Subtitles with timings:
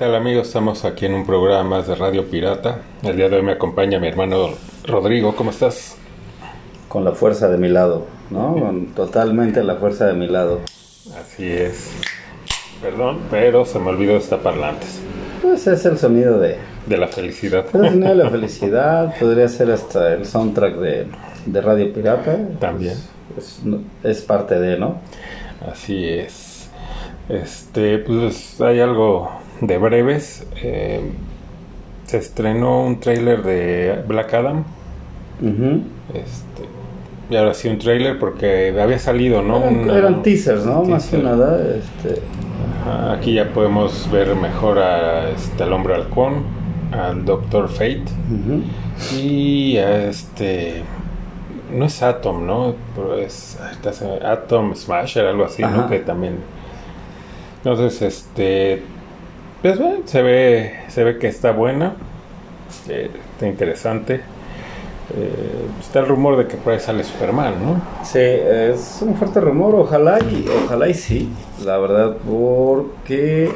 [0.00, 0.46] ¿Qué tal amigos?
[0.46, 2.78] Estamos aquí en un programa más de Radio Pirata.
[3.02, 4.48] El día de hoy me acompaña mi hermano
[4.86, 5.36] Rodrigo.
[5.36, 5.98] ¿Cómo estás?
[6.88, 8.54] Con la fuerza de mi lado, ¿no?
[8.58, 10.60] Con totalmente la fuerza de mi lado.
[11.20, 11.90] Así es.
[12.80, 15.02] Perdón, pero se me olvidó destapar antes.
[15.42, 16.56] Pues es el sonido de...
[16.86, 17.66] De la felicidad.
[17.66, 19.14] Es el sonido de la felicidad.
[19.20, 21.08] Podría ser hasta el soundtrack de,
[21.44, 22.38] de Radio Pirata.
[22.58, 22.96] También.
[23.36, 23.60] Es,
[24.02, 24.98] es parte de, ¿no?
[25.70, 26.70] Así es.
[27.28, 30.46] Este, pues hay algo de breves.
[30.62, 31.00] Eh,
[32.06, 34.64] se estrenó un tráiler de Black Adam.
[35.40, 36.68] Este,
[37.30, 39.58] y ahora sí un tráiler porque había salido, ¿no?
[39.58, 40.82] Eran, Una- eran teasers, ¿no?
[40.84, 41.58] Más que nada.
[41.76, 42.20] Este,
[42.82, 46.42] Ajá, Aquí ya podemos ver mejor a, este, al hombre halcón,
[46.92, 48.04] al Doctor Fate
[49.16, 50.82] y a este.
[51.72, 52.74] No es Atom, ¿no?
[52.96, 53.56] Pero es
[54.24, 55.76] Atom Smasher, algo así, Ajá.
[55.76, 55.88] ¿no?
[55.88, 56.34] Que también.
[57.58, 58.82] Entonces, este.
[59.62, 61.94] Pues bueno, se ve, se ve que está buena,
[62.88, 64.20] eh, está interesante.
[65.16, 67.82] Eh, está el rumor de que por ahí sale Superman, ¿no?
[68.04, 71.28] Sí, es un fuerte rumor, ojalá y ojalá y sí,
[71.64, 73.50] la verdad, porque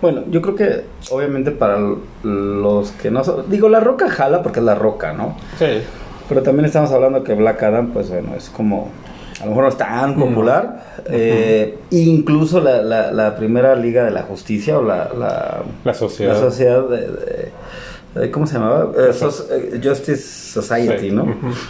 [0.00, 1.78] bueno, yo creo que obviamente para
[2.22, 5.34] los que no son- digo la roca jala porque es la roca, ¿no?
[5.58, 5.82] Sí.
[6.28, 8.88] Pero también estamos hablando que Black Adam, pues bueno, es como
[9.40, 10.94] a lo mejor no es tan popular.
[11.06, 16.34] eh, incluso la, la- la primera Liga de la Justicia o la, la, La sociedad.
[16.34, 18.90] la sociedad de, ¿cómo se llamaba?
[18.96, 21.10] Eh, Sos- eh, Justice Society, Sí.
[21.10, 21.26] ¿no?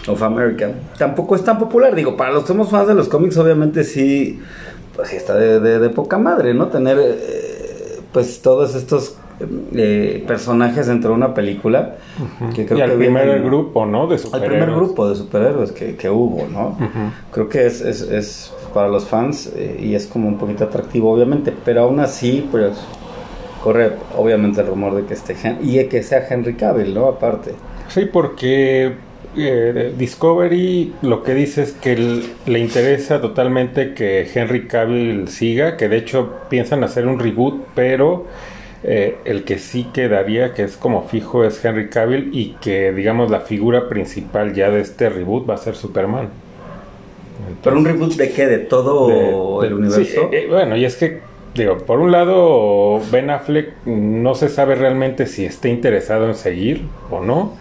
[0.09, 0.71] Of America.
[0.99, 1.95] Tampoco es tan popular.
[1.95, 4.41] Digo, para los que somos fans de los cómics, obviamente sí,
[4.95, 6.69] pues sí está de, de- de poca madre, ¿no?
[6.69, 9.17] Tener, eh, pues, todos estos
[9.75, 11.97] eh, personajes dentro de una película.
[12.55, 14.07] Que creo y al que primer vienen- grupo, ¿no?
[14.07, 16.77] De al primer grupo de superhéroes que, que hubo, ¿no?
[17.33, 21.13] Creo que es, es, es para los fans eh, y es como un poquito atractivo,
[21.13, 22.73] obviamente, pero aún así, pues
[23.63, 27.07] corre obviamente el rumor de que esté y de que sea Henry Cavill, ¿no?
[27.07, 27.53] Aparte.
[27.89, 28.93] Sí, porque
[29.37, 35.89] eh, Discovery lo que dice es que le interesa totalmente que Henry Cavill siga, que
[35.89, 38.27] de hecho piensan hacer un reboot, pero
[38.85, 43.31] eh, el que sí quedaría, que es como fijo, es Henry Cavill y que digamos
[43.31, 46.29] la figura principal ya de este reboot va a ser Superman.
[47.63, 48.47] ¿Pero un reboot de qué?
[48.47, 50.05] ¿De todo De- el de- universo?
[50.05, 51.21] sí, eh, eh, bueno, y es que,
[51.55, 56.83] digo, por un lado, Ben Affleck no se sabe realmente si está interesado en seguir
[57.11, 57.53] o no.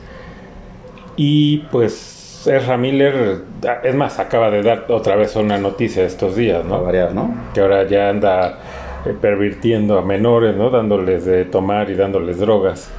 [1.16, 6.35] Y pues Ezra Miller, ah, es más, acaba de dar otra vez una noticia estos
[6.35, 6.84] días, Para ¿no?
[6.84, 7.34] variar, ¿no?
[7.53, 8.59] Que ahora ya anda
[9.06, 10.69] eh, pervirtiendo a menores, ¿no?
[10.69, 12.90] Dándoles de tomar y dándoles drogas.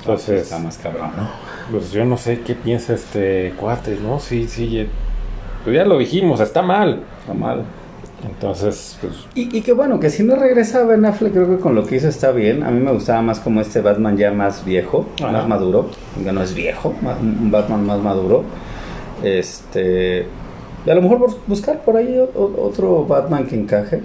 [0.00, 1.28] Entonces, Está más cabrón, ¿no?
[1.70, 4.20] pues yo no sé qué piensa este cuate, ¿no?
[4.20, 4.86] Sí, sí,
[5.64, 7.02] pues ya lo dijimos, está mal.
[7.20, 7.64] Está mal.
[8.24, 11.74] Entonces, pues Y, y que bueno, que si no regresa Ben Affleck, creo que con
[11.74, 12.62] lo que hizo está bien.
[12.62, 15.32] A mí me gustaba más como este Batman ya más viejo, Ajá.
[15.32, 15.90] más maduro.
[16.24, 18.44] Ya no es viejo, un Batman más maduro.
[19.22, 20.26] Este.
[20.86, 24.02] Y a lo mejor bus- buscar por ahí otro Batman que encaje.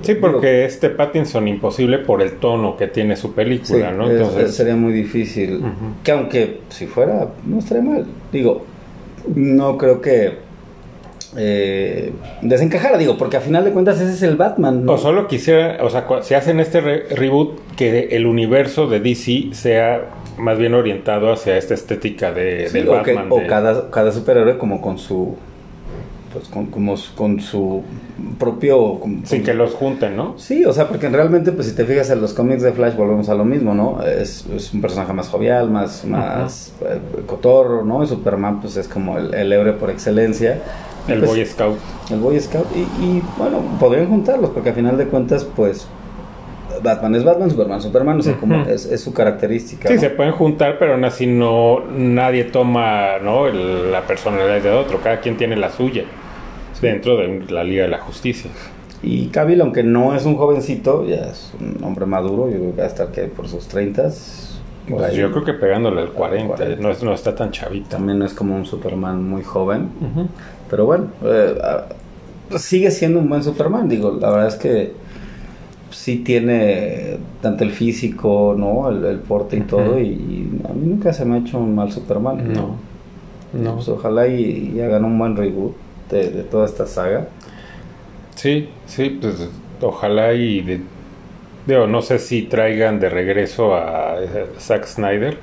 [0.00, 4.06] Sí, porque este Pattinson imposible por el tono que tiene su película, ¿no?
[4.10, 5.62] es- Entonces, sería muy difícil.
[6.02, 8.06] Que aunque si fuera, no estaría mal.
[8.32, 8.64] Digo,
[9.34, 10.44] no creo que
[11.36, 14.84] eh, desencajara, digo, porque a final de cuentas ese es el Batman.
[14.86, 14.92] ¿no?
[14.92, 19.48] o solo quisiera, o sea, si hacen este re- reboot, que el universo de DC
[19.52, 20.02] sea
[20.38, 23.32] más bien orientado hacia esta estética de, Sí, del o, que- Batman.
[23.32, 25.36] o de- cada, cada superhéroe como con su
[26.36, 27.82] pues con, como con su
[28.38, 30.34] propio Sin que los junten, ¿no?
[30.36, 33.28] sí o sea porque realmente pues si te fijas en los cómics de Flash volvemos
[33.28, 38.02] a lo mismo no es, es un personaje más jovial más más eh, cotorro no
[38.02, 40.58] y Superman pues es como el, el héroe por excelencia
[41.08, 41.78] El pues, Boy Scout.
[42.10, 45.86] el Boy Scout y, y, bueno podrían juntarlos porque a final de cuentas pues
[46.82, 50.00] Batman es Batman Superman Superman o sea como es, es su característica Sí, ¿no?
[50.00, 53.46] se pueden juntar, pero aún así no nadie toma ¿no?
[53.46, 55.00] El- la personalidad de otro.
[55.02, 56.04] Cada quien tiene la suya
[56.80, 58.50] dentro de la Liga de la Justicia.
[59.02, 62.82] Y Cavill, aunque no es un jovencito, ya es un hombre maduro, yo creo que
[62.82, 64.10] hasta que por sus 30
[64.88, 66.82] Pues yo creo que pegándole al 40, 40.
[66.82, 67.90] No, es- no está tan chavita.
[67.90, 69.88] también no es como un Superman muy joven.
[70.70, 71.84] Pero bueno, eh, ah,
[72.56, 73.88] sigue siendo un buen Superman.
[73.88, 74.92] Digo, la verdad es que
[75.90, 78.88] sí tiene tanto el físico, ¿no?
[78.90, 80.00] El, el porte y todo.
[80.00, 82.52] Y a mí nunca se me ha hecho un mal Superman.
[82.52, 82.76] No,
[83.52, 83.74] no.
[83.74, 85.74] Pues ojalá y, y hagan un buen reboot
[86.10, 87.28] de, de toda esta saga.
[88.34, 89.48] Sí, sí, pues
[89.80, 90.80] ojalá y de-
[91.66, 94.16] digo, no sé si traigan de regreso a
[94.58, 95.38] Zack Snyder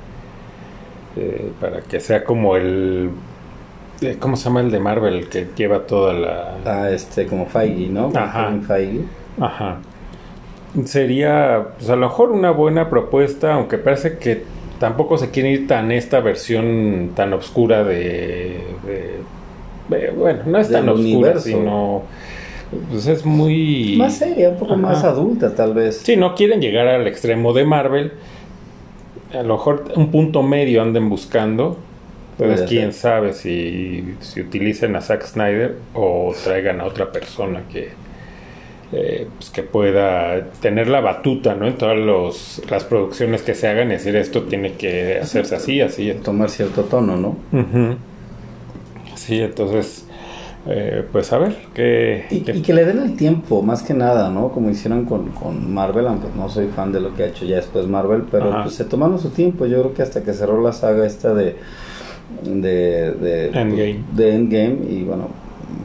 [1.16, 3.10] eh, para que sea como el
[4.02, 7.46] eh, ¿cómo se llama el de Marvel el que lleva toda la Ah, este, como
[7.46, 8.12] Feige, ¿no?
[8.16, 8.52] Ajá.
[8.68, 9.02] Feige.
[9.40, 9.78] ajá
[10.86, 14.44] sería pues a lo mejor una buena propuesta, aunque parece que
[14.80, 18.60] tampoco se quiere ir tan esta versión tan oscura de-
[19.90, 21.40] bueno, no es tan oscura, universo.
[21.42, 22.04] sino
[22.90, 24.82] pues es muy Más seria, un poco Ajá.
[24.82, 25.98] más adulta tal vez.
[26.04, 28.14] Sí, no quieren llegar al extremo de Marvel.
[29.38, 31.78] A lo mejor un punto medio anden buscando.
[32.34, 37.62] Entonces, Puede quién sabe si, si utilicen a Zack Snyder o traigan a otra persona
[37.72, 37.90] que,
[38.92, 41.68] eh, pues, que pueda tener la batuta ¿no?
[41.68, 45.80] en todas los- las producciones que se hagan y decir esto tiene que hacerse así,
[45.82, 46.12] así.
[46.24, 47.38] Tomar cierto tono, ¿no?
[47.52, 47.98] Ujú.
[49.26, 50.06] Sí, entonces,
[50.68, 54.50] eh, pues a ver, qué, Y, que le den el tiempo, más que nada, ¿no?
[54.50, 57.56] Como hicieron con, con Marvel, aunque no soy fan de lo que ha hecho ya
[57.56, 58.64] después Marvel, pero Ajá.
[58.64, 59.66] pues se tomaron su tiempo.
[59.66, 61.56] Yo creo que hasta que cerró la saga esta de.
[62.44, 64.04] de, de Endgame.
[64.12, 65.28] de Endgame, y bueno,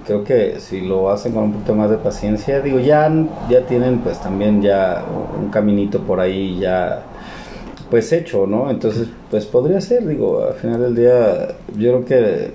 [0.04, 3.08] creo que si lo hacen con un poquito más de paciencia, digo, ya,
[3.48, 5.04] ya tienen pues también ya
[5.40, 7.04] un caminito por ahí ya
[7.90, 8.70] pues hecho, ¿no?
[8.70, 12.52] Entonces, pues podría ser, digo, al final del día, yo creo que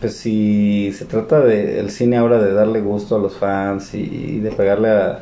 [0.00, 3.98] pues si se trata de el cine ahora de darle gusto a los fans y,
[3.98, 5.20] y de pegarle a,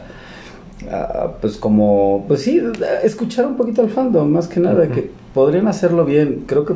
[0.91, 2.63] a, pues como pues sí
[3.03, 6.75] escuchar un poquito al fandom más que nada que podrían hacerlo bien creo que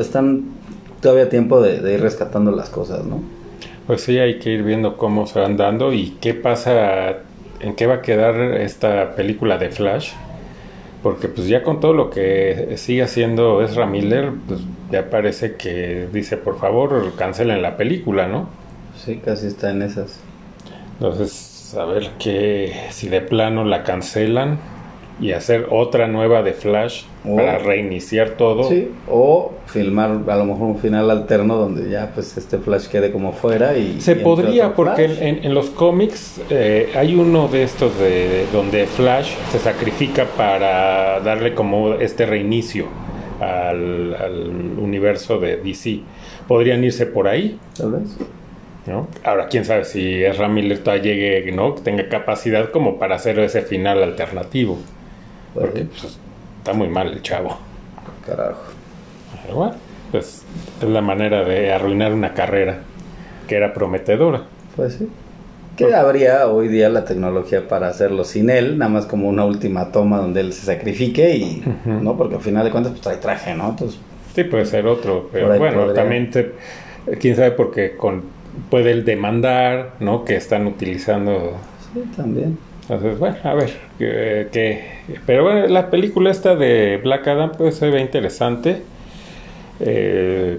[0.00, 0.44] están
[1.00, 3.22] todavía a tiempo de, de ir rescatando las cosas no
[3.86, 7.20] Pues sí, hay que ir viendo cómo se van dando y qué pasa,
[7.60, 10.12] en qué va a quedar esta película de Flash.
[11.02, 14.60] Porque pues ya con todo lo que sigue haciendo Ezra Miller, pues
[14.90, 18.48] ya parece que dice, por favor, cancelen la película, ¿no?
[18.96, 20.20] sí casi está en esas
[20.94, 24.58] Entonces, a ver que si de plano la cancelan
[25.20, 27.36] y hacer otra nueva de Flash Oh.
[27.36, 28.68] para reiniciar todo.
[28.68, 33.12] sí o filmar a lo mejor un final alterno donde ya pues este Flash quede
[33.12, 37.64] como fuera y Se y podría, porque en, en los cómics eh, hay uno de
[37.64, 42.86] estos de, donde Flash se sacrifica para darle como este reinicio
[43.40, 44.48] al, al
[44.78, 46.00] universo de DC.
[46.46, 48.16] Podrían irse por ahí, tal vez
[48.88, 49.06] ¿no?
[49.22, 51.74] Ahora, quién sabe si Ezra Miller todavía llegue, ¿no?
[51.74, 54.78] Tenga capacidad como para hacer ese final alternativo.
[55.54, 56.18] Porque pues,
[56.58, 57.58] está muy mal el chavo.
[58.26, 58.62] carajo
[59.42, 59.74] Pero bueno,
[60.10, 60.42] pues
[60.80, 62.80] es la manera de arruinar una carrera
[63.46, 64.42] que era prometedora.
[64.74, 65.08] Pues sí.
[65.78, 69.92] Que habría hoy día la tecnología para hacerlo sin él, nada más como una última
[69.92, 71.62] toma donde él se sacrifique y.
[71.86, 72.16] ¿no?
[72.16, 73.70] Porque al final de cuentas pues trae traje, ¿no?
[73.70, 73.98] Entonces,
[74.34, 75.94] Sí, puede ser otro, pero bueno, podría.
[76.02, 76.52] también te-
[77.20, 78.22] quién sabe porque con
[78.70, 80.24] puede el demandar, ¿no?
[80.24, 81.56] Que están utilizando.
[81.92, 82.58] sí, también.
[82.82, 84.84] Entonces, bueno, a ver, que, que-
[85.26, 88.82] pero bueno, la película esta de Black Adam pues se ve interesante.
[89.80, 90.58] Eh,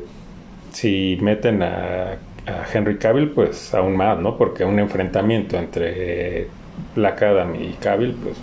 [0.72, 2.18] si meten a,
[2.50, 4.38] a Henry Cavill, pues aún más, ¿no?
[4.38, 6.48] Porque un enfrentamiento entre
[6.96, 8.36] Black Adam y Cavill, pues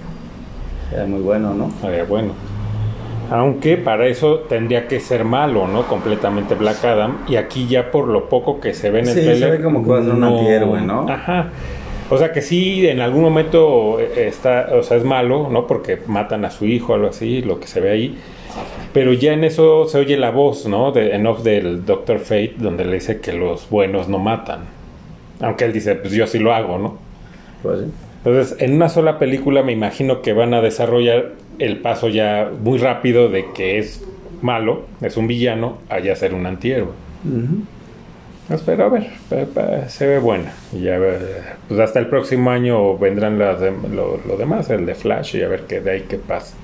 [0.92, 1.68] Era muy bueno, ¿no?
[1.68, 2.32] Estaría bueno.
[3.30, 5.82] Aunque para eso tendría que ser malo, ¿no?
[5.88, 7.18] Completamente Black Adam.
[7.26, 9.84] Y aquí ya por lo poco que se ve en el Sí, se ve como
[9.84, 11.08] ser un antihéroe, ¿no?
[11.08, 11.50] Ajá.
[12.08, 15.66] O sea que sí, en algún momento eh, está, o sea, es malo, ¿no?
[15.66, 18.18] Porque matan a su hijo, algo así, lo que se ve ahí.
[18.96, 20.90] Pero ya en eso se oye la voz, ¿no?
[20.90, 24.60] De, en off del Doctor Fate, donde le dice que los buenos no matan.
[25.40, 26.96] Aunque él dice, pues yo sí lo hago, ¿no?
[27.62, 27.86] Pues sí.
[28.24, 32.78] Entonces, en una sola película me imagino que van a desarrollar el paso ya muy
[32.78, 34.02] rápido de que es
[34.40, 36.88] malo, es un villano, a ya ser un antihéroe.
[37.24, 37.64] Ujú.
[38.48, 39.10] Pues, Pero a ver,
[39.88, 40.54] se ve buena.
[40.72, 40.98] Y ya,
[41.68, 45.42] pues hasta el próximo año vendrán las de- lo, lo demás, el de Flash, y
[45.42, 46.56] a ver qué de ahí qué pasa.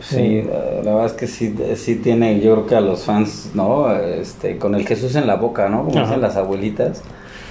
[0.00, 3.90] Sí, la, verdad es que sí, sí tiene, yo creo que a los fans, ¿no?
[3.96, 5.84] Este, con el Jesús en la boca, ¿no?
[5.84, 6.06] Como Ajá.
[6.06, 7.02] dicen las abuelitas,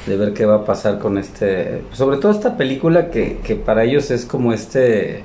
[0.06, 3.84] de ver qué va a pasar con este, sobre todo esta película que, que para
[3.84, 5.24] ellos es como este,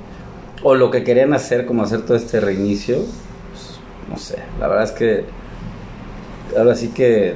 [0.63, 4.85] o lo que querían hacer, como hacer todo este reinicio, pues, no sé, la verdad
[4.85, 5.25] es que
[6.57, 7.35] ahora sí que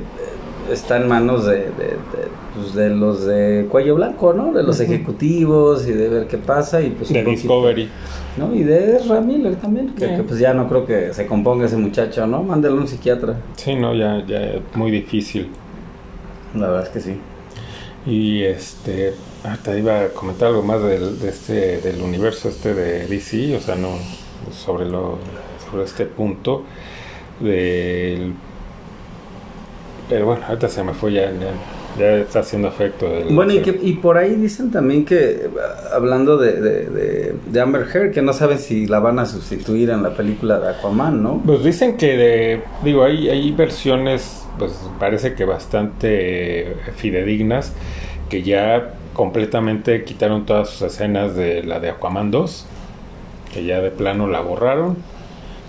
[0.72, 4.52] está en manos de, de, de, pues, de los de cuello blanco, ¿no?
[4.54, 7.90] De los ejecutivos y de ver qué pasa y pues De poquito- Discovery.
[8.38, 8.54] ¿no?
[8.54, 12.44] Y de Miller también, que, pues ya no creo que se componga ese muchacho, ¿no?
[12.44, 13.36] Mándale a un psiquiatra.
[13.56, 15.50] Sí, no, ya, ya es muy difícil.
[16.54, 17.18] La verdad es que sí.
[18.06, 22.74] Y este, ah, te iba a comentar algo más del, de este, del universo este
[22.74, 23.90] de DC, o sea, no
[24.52, 25.18] sobre lo,
[25.70, 26.64] sobre este punto
[27.40, 28.34] del,
[30.10, 31.52] pero bueno, ahorita se me fue ya, ya,
[32.00, 33.08] ya está haciendo efecto.
[33.08, 35.50] el- Bueno, y, que, y por ahí dicen también que,
[35.94, 39.90] hablando de, de, de, de Amber Heard, que no saben si la van a sustituir
[39.90, 41.42] en la película de Aquaman, ¿no?
[41.46, 47.74] Pues dicen que, de, digo, hay, hay versiones, pues parece que bastante fidedignas,
[48.30, 52.66] que ya completamente quitaron todas sus escenas de la de Aquaman 2,
[53.54, 54.98] que ya de plano la borraron.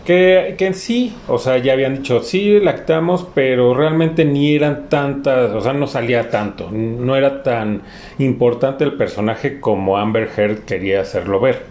[0.07, 4.55] Que, que en sí, o sea, ya habían dicho, sí, la quitamos, pero realmente ni
[4.55, 7.83] eran tantas, o sea, no salía tanto, no era tan
[8.19, 11.65] importante el personaje como Amber Heard quería hacerlo ver.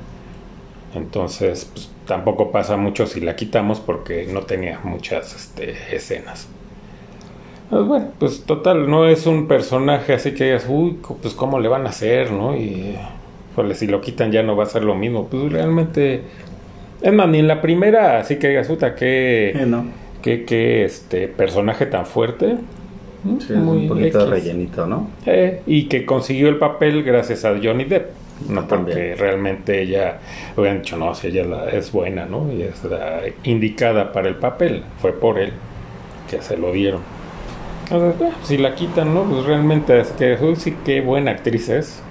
[0.93, 6.49] Entonces, pues, tampoco pasa mucho si la quitamos porque no tenía muchas este, escenas.
[7.69, 11.67] Pues bueno, pues total, no es un personaje así que digas, uy, pues cómo le
[11.67, 12.55] van a hacer, ¿no?
[12.55, 12.95] Y
[13.55, 15.27] pues, si lo quitan ya no va a ser lo mismo.
[15.27, 16.21] Pues realmente,
[17.05, 19.85] es más, ni en la primera, así que digas, puta, qué, Eh, no.
[20.21, 22.57] qué, qué, este, personaje tan fuerte.
[23.39, 24.29] Sí, es un poquito X.
[24.29, 25.09] rellenito, ¿no?
[25.25, 28.09] Eh, y que consiguió el papel gracias a Johnny Depp.
[28.49, 29.17] No porque También.
[29.17, 30.17] realmente ella
[30.57, 32.51] hubieran dicho, no, si ella la- es buena, ¿no?
[32.51, 34.83] Y es la indicada para el papel.
[34.99, 35.53] Fue por él
[36.29, 37.01] que se lo dieron.
[37.89, 39.23] Entonces, eh, si la quitan, ¿no?
[39.23, 42.01] Pues realmente es que, uy, sí, qué buena actriz es.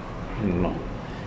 [0.61, 0.71] No.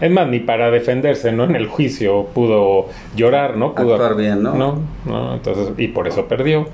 [0.00, 1.45] Es más, ni para defenderse, ¿no?
[1.45, 2.87] En el juicio pudo
[3.17, 3.75] llorar, ¿no?
[3.75, 4.55] Pudo Actuar bien, ¿no?
[4.55, 6.67] No, no, entonces, y por eso perdió.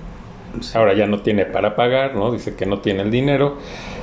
[0.75, 2.31] Ahora ya no tiene para pagar, ¿no?
[2.31, 3.57] Dice que no tiene el dinero.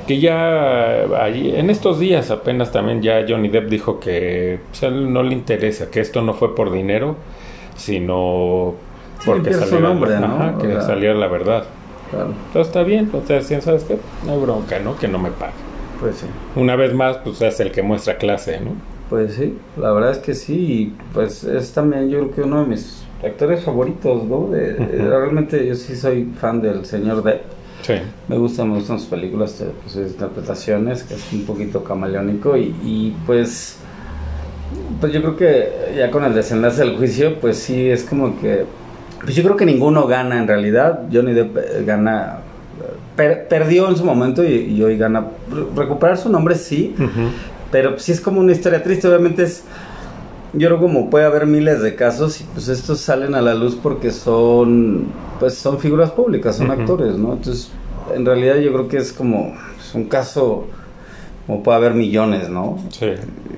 [0.06, 5.22] Que ya allí, en estos días apenas también ya Johnny Depp dijo que pues, no
[5.22, 7.16] le interesa, que esto no fue por dinero,
[7.76, 8.74] sino
[9.20, 10.26] Sí, porque saliera, nombre, ¿no?
[10.26, 11.64] ajá, que saliera la verdad.
[12.10, 14.96] Claro, Entonces está bien, o sea, sabes que no hay bronca, ¿no?
[14.98, 15.52] Que no me pague.
[16.00, 16.26] pues sí.
[16.56, 18.72] Una vez más, pues es el que muestra clase, ¿no?
[19.12, 22.62] Pues sí, la verdad es que sí, y pues es también yo creo que uno
[22.62, 24.48] de mis actores favoritos, ¿no?
[24.48, 27.42] De- realmente yo sí soy fan del señor Depp.
[27.82, 27.92] Sí.
[28.28, 32.74] Me gustan, me gustan sus películas, pues, sus interpretaciones, que es un poquito camaleónico y,
[32.82, 33.76] y, pues,
[34.98, 38.64] pues yo creo que ya con el desenlace del juicio, pues sí, es como que,
[39.20, 41.00] pues yo creo que ninguno gana en realidad.
[41.12, 42.38] Johnny Depp eh, gana,
[42.80, 45.26] eh, per- perdió en su momento y, y hoy gana.
[45.50, 47.28] Re- Recuperar su nombre sí, Ujú.
[47.72, 49.64] Pero pues, sí es como una historia triste, obviamente es...
[50.54, 53.74] Yo creo como puede haber miles de casos y pues estos salen a la luz
[53.74, 55.06] porque son
[55.40, 57.32] pues son figuras públicas, son actores, ¿no?
[57.32, 57.70] Entonces,
[58.14, 60.66] en realidad yo creo que es como es un caso
[61.46, 62.78] como puede haber millones, ¿no?
[62.90, 63.06] Sí.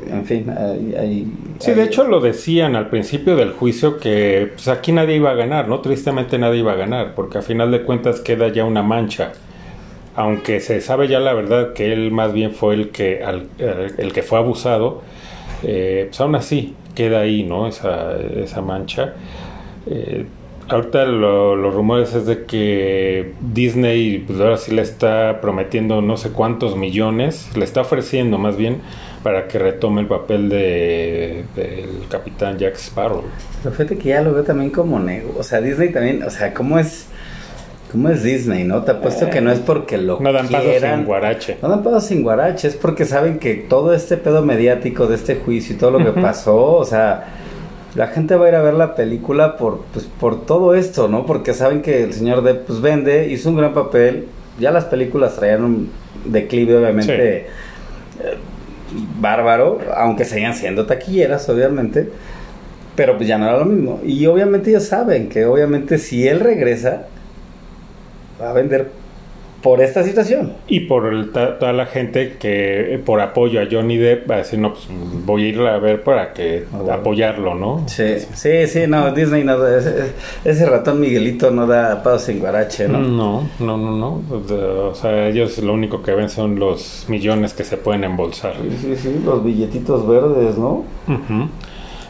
[0.09, 4.53] En fin, hay, hay- Sí, hay- de hecho lo decían al principio del juicio que
[4.55, 5.81] pues, aquí nadie iba a ganar, ¿no?
[5.81, 9.33] Tristemente nadie iba a ganar, porque a final de cuentas queda ya una mancha.
[10.17, 13.95] Aunque se sabe ya la verdad que él más bien fue el que, al- el,
[13.99, 15.03] el que fue abusado,
[15.63, 17.67] eh, pues aún así queda ahí, ¿no?
[17.67, 19.15] Esa, esa mancha.
[19.91, 20.25] Eh,
[20.69, 26.17] ahorita lo- los rumores es de que Disney pues ahora sí le está prometiendo no
[26.17, 28.79] sé cuántos millones, le está ofreciendo más bien
[29.25, 33.25] para que retome el papel de del capitán Jack Sparrow.
[33.63, 35.35] Pero fíjate que ya lo veo también como nego.
[35.39, 37.09] O sea, Disney también, o sea, ¿cómo es,
[37.95, 38.83] cómo es Disney, no?
[38.83, 41.59] Te apuesto que no es porque lo No dan pasos en guarache.
[41.63, 45.37] No dan pasos sin guarache, es porque saben que todo este pedo mediático de este
[45.37, 47.27] juicio y todo lo que pasó, o sea,
[47.95, 51.25] la gente va a ir a ver la película por, pues, por todo esto, ¿no?
[51.25, 54.27] Porque saben que el señor Depp pues vende, hizo un gran papel,
[54.59, 55.91] ya las películas traían un
[56.25, 57.47] declive obviamente eh,
[59.21, 62.09] bárbaro, aunque seguían siendo taquilleras obviamente,
[62.97, 64.01] pero pues ya no era lo mismo.
[64.05, 67.07] Y obviamente ellos saben que obviamente si él regresa,
[68.45, 68.89] va a vender
[69.63, 70.53] por esta situación.
[70.69, 74.39] Y por el- ta- toda la gente que por apoyo a Johnny Depp va a
[74.39, 74.87] decir, no, pues
[75.25, 76.93] voy a ir a ver para que Ah, bueno.
[76.93, 77.83] apoyarlo, ¿no?
[77.89, 80.13] Sí, sí, sí, no, Disney no, da- ese,
[80.45, 82.99] ese ratón Miguelito no da pasos sin guarache, ¿no?
[82.99, 84.23] No, no, no, no.
[84.91, 88.53] O sea, ellos lo único que ven son los millones que se pueden embolsar.
[88.61, 90.85] Sí, sí, sí, los billetitos verdes, ¿no?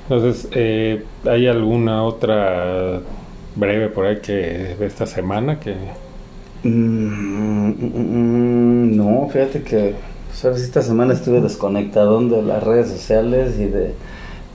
[0.08, 2.98] Entonces, eh, ¿hay alguna otra
[3.54, 4.32] breve por ahí que
[4.76, 5.74] de esta semana que...
[6.64, 9.94] Mm, mm, mm, no, fíjate que
[10.28, 13.94] pues, ahora sí esta semana estuve desconectado de las redes sociales y de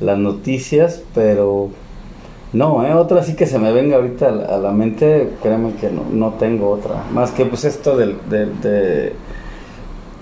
[0.01, 1.69] las noticias, pero
[2.53, 2.93] no, ¿eh?
[2.93, 6.03] otra sí que se me venga ahorita a la, a la mente, créeme que no,
[6.11, 9.13] no tengo otra, más que pues esto del, del, de-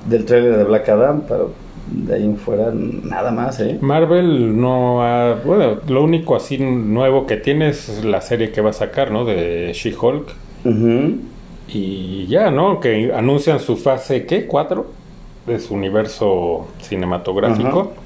[0.09, 1.51] del trailer de Black Adam, pero
[1.91, 3.77] de ahí en fuera nada más, ¿eh?
[3.81, 5.35] Marvel no ha...
[5.35, 9.25] Bueno, lo único así nuevo que tiene es la serie que va a sacar, ¿no?
[9.25, 10.27] De She-Hulk.
[11.67, 12.79] Y ya, ¿no?
[12.79, 14.47] Que anuncian su fase, ¿qué?
[14.47, 14.95] ¿Cuatro?
[15.45, 17.93] De su universo cinematográfico.
[17.95, 18.01] Ajá.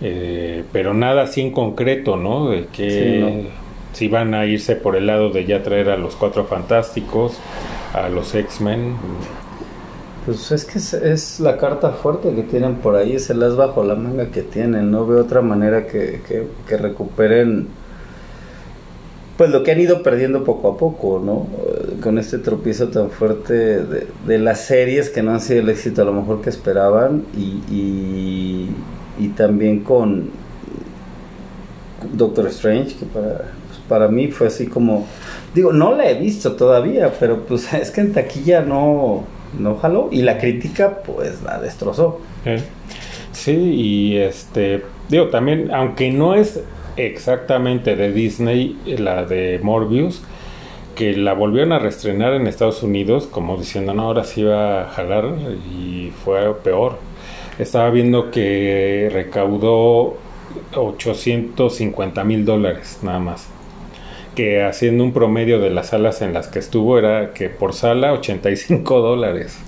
[0.00, 2.50] Eh, pero nada así en concreto, ¿no?
[2.50, 3.50] De que Sí, no.
[3.92, 7.44] si van a irse por el lado de ya traer a los Cuatro Fantásticos,
[7.92, 9.02] a los X-Men.
[10.24, 13.56] Pues es que es, es la carta fuerte que tienen por ahí, es el as
[13.56, 14.90] bajo la manga que tienen.
[14.90, 17.78] No veo otra manera que, que, que recuperen
[19.38, 21.46] pues lo que han ido perdiendo poco a poco, ¿no?
[21.64, 26.02] Eh, con este tropiezo tan fuerte de, las series que no han sido el éxito
[26.02, 28.68] a lo mejor que esperaban y, y,
[29.16, 30.30] y también con
[32.12, 33.36] Doctor Strange, que para,
[33.68, 35.06] pues para mí fue así como,
[35.54, 39.22] digo, no la he visto todavía, pero pues es que en taquilla no,
[39.56, 42.20] no jaló y la crítica pues la destrozó.
[43.30, 46.60] Sí, y este, digo, también, aunque no es
[46.98, 50.22] exactamente de Disney la de Morbius,
[50.94, 54.88] que la volvieron a reestrenar en Estados Unidos, como diciendo, no, ahora sí va a
[54.90, 55.26] jalar,
[55.72, 56.98] y fue peor.
[57.58, 60.16] Estaba viendo que recaudó
[60.74, 63.48] 850 mil dólares, nada más.
[64.34, 68.12] Que haciendo un promedio de las salas en las que estuvo, era que por sala
[68.12, 69.58] 85 dólares.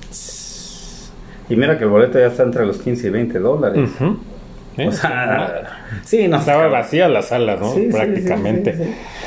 [1.48, 3.90] Y mira que el boleto ya está entre los 15 y 20 dólares.
[4.76, 4.86] ¿Eh?
[4.86, 7.74] O sea, sí, no estaba vacía la sala, ¿no?
[7.90, 8.76] Prácticamente.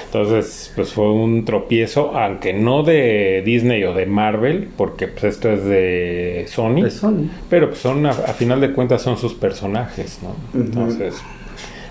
[0.05, 5.49] Entonces, pues fue un tropiezo, aunque no de Disney o de Marvel, porque pues esto
[5.49, 6.83] es de Sony.
[6.83, 7.29] De Sony.
[7.49, 10.35] Pero pues son, a, final de cuentas, son sus personajes, ¿no?
[10.59, 11.15] Entonces,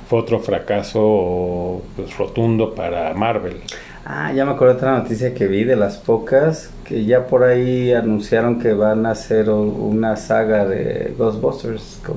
[0.09, 3.57] fue otro fracaso pues, rotundo para Marvel.
[4.05, 7.45] Ah, ya me acuerdo de otra noticia que vi de las pocas, que ya por
[7.45, 12.17] ahí anunciaron que van a hacer una saga de Ghostbusters, con,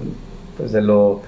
[0.57, 1.21] pues de lo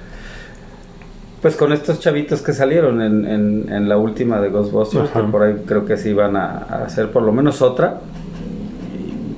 [1.42, 5.56] pues con estos chavitos que salieron en, en, la última de Ghostbusters, que por ahí
[5.66, 8.00] creo que sí van a, hacer por lo menos otra.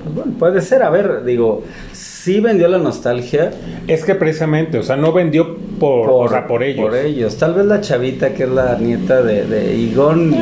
[0.03, 3.51] pues bueno, puede ser, a ver, digo, sí vendió la nostalgia.
[3.87, 6.85] Es que precisamente, o sea, no vendió por, por, ellos.
[6.85, 7.37] Por ellos.
[7.37, 10.33] Tal vez la chavita que es la nieta de, de Igón,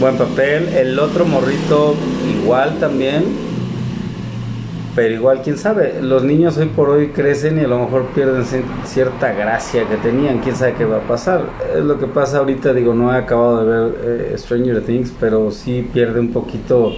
[0.00, 0.68] buen papel.
[0.76, 1.94] El otro morrito
[2.40, 3.24] igual también
[4.98, 8.44] pero igual, quién sabe, los niños hoy por hoy crecen y a lo mejor pierden
[8.84, 11.42] cierta gracia que tenían, quién sabe qué va a pasar.
[11.72, 15.52] Es lo que pasa ahorita, digo, no he acabado de ver eh, Stranger Things, pero
[15.52, 16.94] sí pierde un poquito,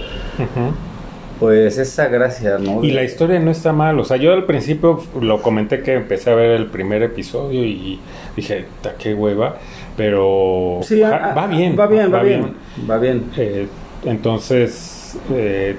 [1.39, 2.83] pues, esa gracia, ¿no?
[2.83, 6.31] Y la historia no está mal, o sea, yo al principio lo comenté que empecé
[6.31, 7.99] a ver el primer episodio y
[8.35, 8.65] dije,
[8.97, 9.57] qué hueva,
[9.95, 11.77] pero sí, va, ah, bien.
[11.79, 12.55] Va bien, va, bien,
[12.89, 13.25] va bien.
[13.37, 13.67] Eh,
[14.05, 15.19] entonces...
[15.31, 15.75] Eh,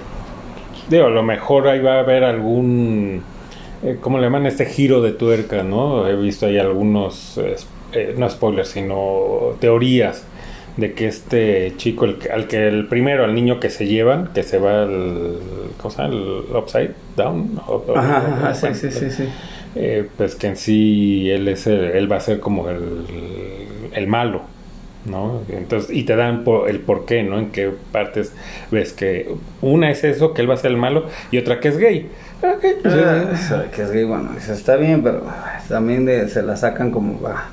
[0.93, 3.23] digo, a lo mejor ahí va a haber algún,
[3.83, 4.47] eh, ¿cómo le llaman?
[4.47, 6.07] Este giro de tuerca, ¿no?
[6.07, 7.41] He visto ahí algunos,
[7.93, 10.25] eh, no spoilers, sino teorías
[10.77, 14.43] de que este chico, el, al que el primero, al niño que se llevan, que
[14.43, 15.39] se va al,
[15.79, 16.15] ¿cómo se llama?
[16.15, 17.61] El upside down.
[17.95, 19.25] ajá, sí, sí, sí, sí.
[19.75, 23.07] Eh, pues que en sí él es él va a ser como el,
[23.95, 24.52] el malo
[25.05, 25.43] ¿no?
[25.49, 27.39] Entonces, y te dan el por qué, ¿no?
[27.39, 28.33] En qué partes
[28.71, 31.69] ves que una es eso, que él va a ser el malo, y otra que
[31.69, 32.09] es gay.
[32.43, 35.25] Ah, que es gay, bueno, eso está bien, pero
[35.69, 37.51] también se la sacan como, va.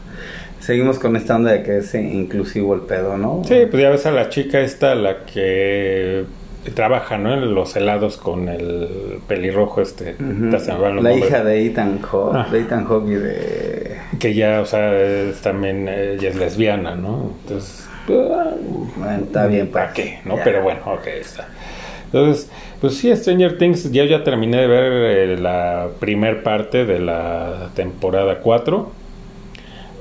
[0.59, 3.41] Seguimos con esta onda de que es inclusivo el pedo, ¿no?
[3.45, 6.25] Sí, pues ya ves a la chica esta, la que
[6.69, 7.33] trabaja, ¿no?
[7.33, 10.15] En los helados con el pelirrojo este.
[10.19, 13.97] La hija de Ethan Hawke, de Ethan Hawke y de...
[14.19, 17.31] Que ya, o sea, es, también ella es lesbiana, ¿no?
[17.43, 17.87] Entonces...
[18.07, 19.67] Bueno, está bien.
[19.67, 20.19] ¿Para pues, qué?
[20.25, 20.35] ¿No?
[20.43, 21.47] Pero bueno, ok, está.
[22.05, 22.49] Entonces,
[22.81, 27.69] pues sí, Stranger Things, ya ya terminé de ver eh, la primer parte de la
[27.75, 28.91] temporada 4.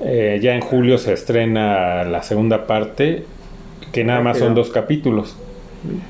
[0.00, 3.24] Eh, ya en julio se estrena la segunda parte,
[3.92, 5.36] que nada más son dos capítulos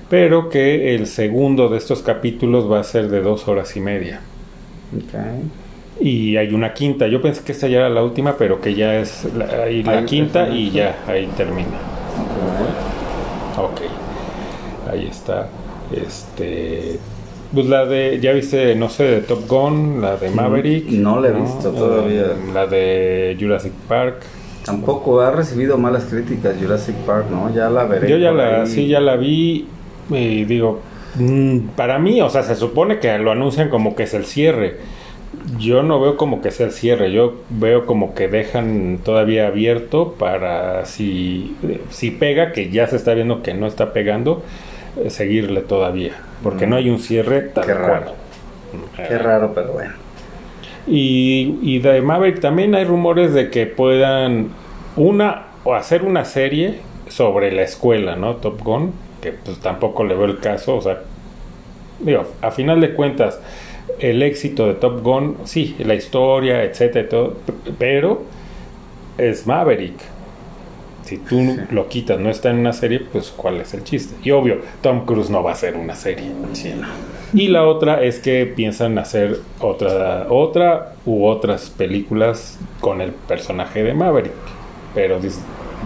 [0.09, 4.20] pero que el segundo de estos capítulos va a ser de dos horas y media.
[6.00, 7.07] Y hay una quinta.
[7.09, 10.70] Yo pensé que esta ya era la última, pero que ya es la, quinta y
[10.70, 11.78] ya ahí termina.
[13.57, 13.81] Ok.
[14.90, 15.48] Ahí está.
[15.92, 16.98] Este.
[17.52, 20.90] Pues la de, ya viste, no sé, de Top Gun, la de Maverick.
[20.90, 22.26] No la he visto todavía.
[22.52, 24.22] La de Jurassic Park.
[24.68, 27.52] Tampoco ha recibido malas críticas Jurassic Park, ¿no?
[27.54, 28.09] Ya la veré.
[28.09, 29.66] Yo ya la, sí, ya la vi
[30.11, 30.81] y digo,
[31.16, 34.76] mm, para mí, o sea, se supone que lo anuncian como que es el cierre.
[35.59, 40.14] Yo no veo como que sea el cierre, yo veo como que dejan todavía abierto
[40.18, 41.57] para si,
[41.90, 44.42] si pega, que ya se está viendo que no está pegando,
[45.02, 48.12] eh, seguirle todavía, porque no hay un cierre Qué raro.
[48.96, 50.08] Qué raro, pero bueno.
[50.88, 54.48] Y, y de Maverick también hay rumores de que puedan
[54.96, 58.37] una o hacer una serie sobre la escuela, ¿no?
[58.37, 61.03] Top Gun, que pues tampoco le veo el caso, o sea,
[62.01, 63.40] digo, a final de cuentas,
[63.98, 67.37] el éxito de Top Gun, sí, la historia, etcétera, todo,
[67.79, 68.22] pero
[69.16, 70.17] es Maverick.
[71.09, 74.14] Si tú lo quitas, no está en una serie, pues ¿cuál es el chiste?
[74.23, 76.31] Y obvio, Tom Cruise no va a hacer una serie.
[76.53, 76.87] Sí, no.
[77.33, 83.83] Y la otra es que piensan hacer otra, otra u otras películas con el personaje
[83.83, 84.35] de Maverick.
[84.94, 85.18] Pero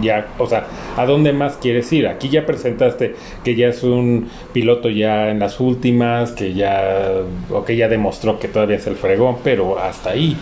[0.01, 2.09] ya, o sea, ¿a dónde más quieres ir?
[2.09, 7.65] Aquí ya presentaste que ya es un piloto ya en las últimas, que ya, o
[7.65, 10.37] que ya demostró que todavía es el fregón, pero hasta ahí.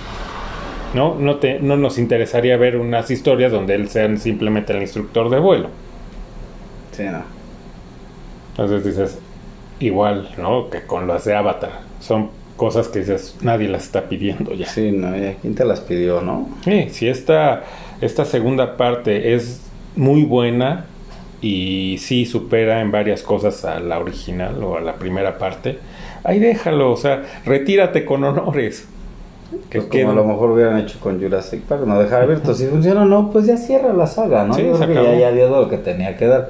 [0.95, 1.15] ¿No?
[1.15, 5.39] No, te, no nos interesaría ver unas historias donde él sea simplemente el instructor de
[5.39, 5.69] vuelo.
[6.93, 7.23] Sí, no.
[8.51, 9.19] Entonces dices,
[9.79, 10.69] igual, ¿no?
[10.71, 11.81] Que con las de Avatar.
[12.01, 14.67] Son cosas que dices, nadie las está pidiendo ya.
[14.67, 16.49] Sí, no, ¿quién te las pidió, no?
[16.65, 17.65] Sí, si esta,
[18.01, 19.63] esta segunda parte es
[19.97, 20.85] muy buena
[21.41, 25.79] y sí supera en varias cosas a la original o a la primera parte,
[26.23, 28.87] ahí déjalo, o sea, retírate con honores.
[29.69, 32.55] Que pues como a lo mejor hubieran hecho con Jurassic Park, no dejar abierto.
[32.55, 34.55] Si funciona o no, pues ya cierra la saga, ¿no?
[34.55, 35.15] Sí, Yo se creo que acabó.
[35.15, 36.49] ya, ya dio lo que tenía que dar.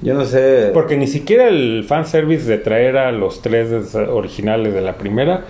[0.00, 0.70] Yo no sé.
[0.72, 5.44] Porque ni siquiera el fanservice de traer a los tres originales de la primera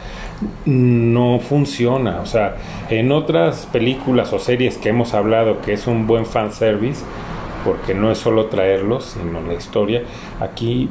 [0.66, 2.20] no funciona.
[2.20, 2.56] O sea,
[2.90, 7.04] en otras películas o series que hemos hablado que es un buen fanservice,
[7.64, 10.02] porque no es solo traerlos, sino la historia,
[10.40, 10.88] aquí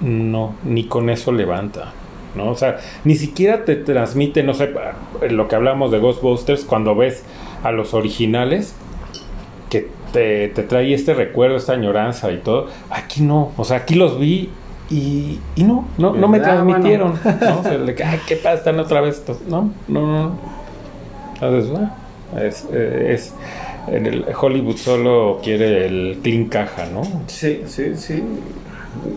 [0.00, 1.92] no, ni con eso levanta.
[2.36, 2.50] ¿No?
[2.50, 4.70] O sea, ni siquiera te transmite, no sé,
[5.30, 7.24] lo que hablamos de Ghostbusters, cuando ves
[7.62, 8.74] a los originales,
[9.70, 12.68] que te, te trae este recuerdo, esta añoranza y todo.
[12.90, 14.50] Aquí no, o sea, aquí los vi
[14.88, 17.14] y, y no, no, no me Ah, transmitieron.
[17.24, 17.58] ¿no?
[17.60, 18.54] O sea, de que, ay, ¿qué pasa?
[18.58, 19.40] Están otra vez estos.
[19.48, 20.32] No, no, no.
[21.34, 21.90] Entonces, bueno,
[22.40, 23.34] es, eh, es,
[23.88, 27.02] en el Hollywood solo quiere el clean caja, ¿no?
[27.26, 28.22] Sí, sí, sí.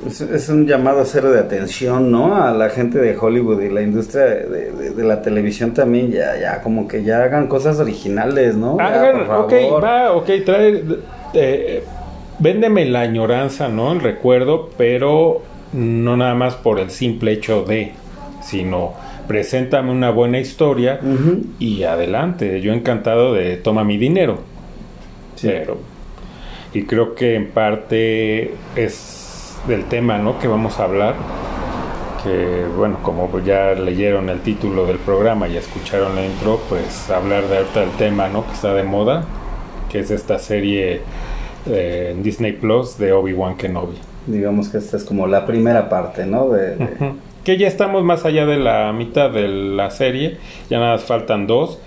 [0.08, 2.36] Es, es un llamado cero de atención, ¿no?
[2.42, 6.38] A la gente de Hollywood y la industria de, de- de la televisión también, ya,
[6.39, 8.78] ya, como que ya hagan cosas originales, ¿no?
[8.78, 10.84] Ya, Hagan, por ok, va, ok, trae,
[11.34, 11.84] eh,
[12.39, 13.92] véndeme la añoranza, ¿no?
[13.94, 15.42] El recuerdo, pero
[15.74, 17.92] no nada más por el simple hecho de,
[18.42, 18.94] sino
[19.28, 21.00] preséntame una buena historia
[21.60, 22.62] y adelante.
[22.62, 24.39] Yo encantado de toma mi dinero.
[25.36, 25.48] Sí.
[25.48, 25.78] Pero,
[26.74, 29.18] y creo que en parte es
[29.67, 30.39] del tema, ¿no?
[30.39, 31.15] Que vamos a hablar.
[32.24, 37.48] Que bueno, como ya leyeron el título del programa y escucharon la intro, pues hablar
[37.48, 38.45] de ahorita del tema, ¿no?
[38.45, 39.24] Que está de moda,
[39.89, 41.02] que es esta serie
[41.65, 43.95] eh, en Disney Plus de Obi-Wan Kenobi.
[44.28, 46.50] Digamos que esta es como la primera parte, ¿no?
[46.50, 46.76] De.
[47.43, 50.38] Que ya estamos más allá de la mitad de la serie,
[50.69, 51.80] ya nada más faltan dos.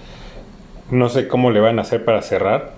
[0.90, 2.72] No sé cómo le van a hacer para cerrar.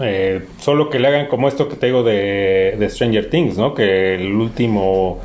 [0.00, 3.74] Eh, solo que le hagan como esto que te digo de, de Stranger Things, ¿no?
[3.74, 5.20] Que el último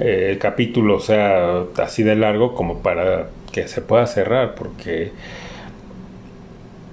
[0.00, 5.12] eh, capítulo sea así de largo como para que se pueda cerrar, porque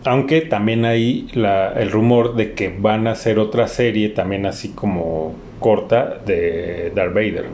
[0.03, 4.69] aunque también hay la- el rumor de que van a hacer otra serie también así
[4.69, 7.45] como corta de Darth Vader.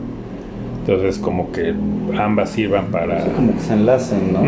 [0.80, 1.72] Entonces como que
[2.18, 3.24] ambas sirvan para...
[3.26, 4.42] como que se enlacen, ¿no?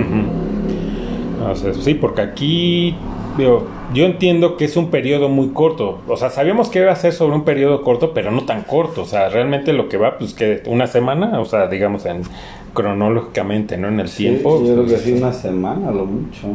[1.50, 2.94] O sea, sí, porque aquí
[3.36, 6.00] digo, yo entiendo que es un periodo muy corto.
[6.08, 9.02] O sea, sabíamos que iba a ser sobre un periodo corto, pero no tan corto.
[9.02, 12.22] O sea, realmente lo que va, pues que una semana, o sea, digamos en
[12.74, 13.88] cronológicamente, ¿no?
[13.88, 14.60] En el Sí, tiempo.
[14.60, 16.48] Yo creo que pues, sí, una semana, lo mucho.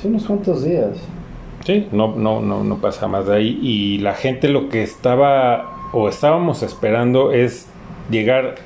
[0.00, 0.96] Sí, unos cuantos días.
[1.64, 3.58] Sí, no, no, no, no pasa más de ahí.
[3.62, 7.66] Y la gente lo que estaba o estábamos esperando es
[8.10, 8.56] llegar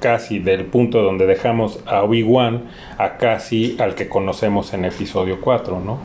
[0.00, 2.64] casi del punto donde dejamos a Obi-Wan
[2.98, 5.98] a casi al que conocemos en episodio 4, ¿no?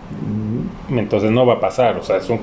[0.95, 2.39] Entonces no va a pasar, o sea, es un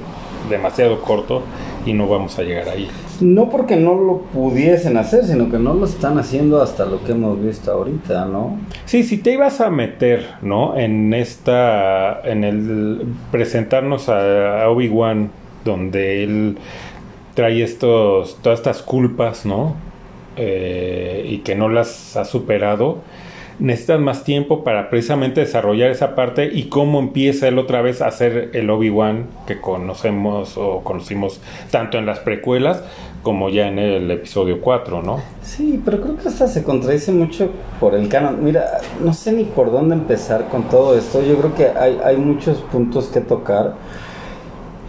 [0.50, 1.42] demasiado corto
[1.86, 2.88] y no vamos a llegar ahí.
[3.20, 7.12] No porque no lo pudiesen hacer, sino que no lo están haciendo hasta lo que
[7.12, 8.58] hemos visto ahorita, ¿no?
[8.84, 10.76] Sí, si te ibas a meter, ¿no?
[10.76, 15.30] En esta, en el presentarnos a, a Obi-Wan,
[15.64, 16.58] donde él
[17.34, 19.76] trae estos, todas estas culpas, ¿no?
[20.37, 22.99] Eh, y que no las ha superado,
[23.59, 28.11] necesitas más tiempo para precisamente desarrollar esa parte y cómo empieza él otra vez a
[28.11, 31.40] ser el Obi-Wan que conocemos o conocimos
[31.71, 32.83] tanto en las precuelas
[33.23, 35.21] como ya en el episodio 4, ¿no?
[35.42, 38.42] Sí, pero creo que hasta se contradice mucho por el canon.
[38.42, 41.23] Mira, no sé ni por dónde empezar con todo esto.
[41.23, 43.75] Yo creo que hay, hay muchos puntos que tocar.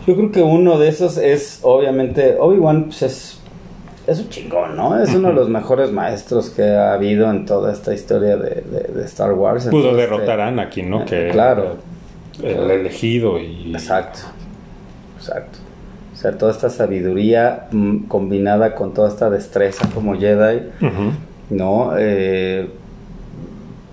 [0.07, 3.42] Yo creo que uno de esos es, obviamente, Obi-Wan pues es,
[4.07, 4.99] es un chingón, ¿no?
[5.01, 8.91] Es uno de los mejores maestros que ha habido en toda esta historia de, de-
[8.93, 9.65] de Star Wars.
[9.67, 11.01] Pudo Entonces, derrotar a Anakin, ¿no?
[11.01, 11.77] eh, Que claro.
[12.41, 14.19] el elegido y Exacto,
[15.17, 15.59] exacto.
[16.13, 20.61] O sea, toda esta sabiduría mm, combinada con toda esta destreza como Jedi.
[21.49, 21.91] ¿no?
[21.97, 22.69] Eh,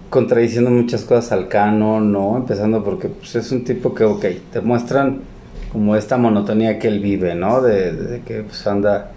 [0.08, 2.36] contradiciendo muchas cosas al canon, ¿no?
[2.36, 5.20] Empezando porque pues, es un tipo que, ok, te muestran
[5.72, 7.60] como esta monotonía que él vive, ¿no?
[7.62, 9.12] De, de que pues, anda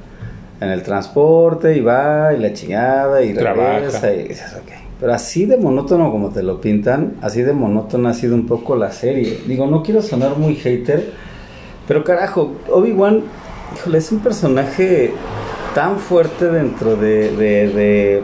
[0.64, 3.76] en el transporte y va y la chingada y Trabaja.
[3.80, 4.72] regresa y dices, ok.
[5.00, 8.76] Pero así de monótono como te lo pintan, así de monótona ha sido un poco
[8.76, 9.40] la serie.
[9.48, 11.12] Digo, no quiero sonar muy hater,
[11.88, 13.24] Pero carajo, Obi-Wan,
[13.76, 15.12] híjole, es un personaje
[15.76, 18.24] tan fuerte dentro de, de, de,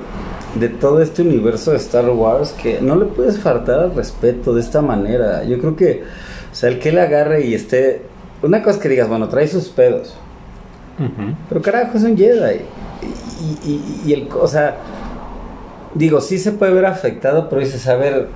[0.56, 4.62] de todo este universo de Star Wars que no le puedes faltar al respeto de
[4.62, 5.44] esta manera.
[5.44, 6.04] Yo creo que,
[6.52, 8.04] o sea, el que le agarre y esté...
[8.42, 10.16] Una cosa es que digas, bueno, trae sus pedos.
[11.48, 12.62] Pero carajo, es un Jedi.
[13.42, 14.78] Y, y- y el, o sea,
[15.94, 18.28] digo, sí se puede ver afectado, pero dices, a ver,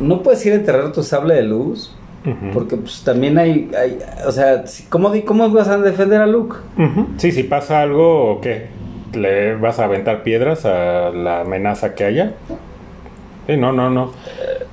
[0.00, 1.92] no puedes ir a enterrar tu sable de luz,
[2.52, 6.56] porque pues también hay, hay o sea, ¿cómo, ¿cómo vas a defender a Luke?
[7.18, 8.66] Sí, si pasa algo, ¿o qué?
[9.14, 12.32] ¿Le vas a aventar piedras a la amenaza que haya?
[13.46, 14.10] Sí, no, no, no.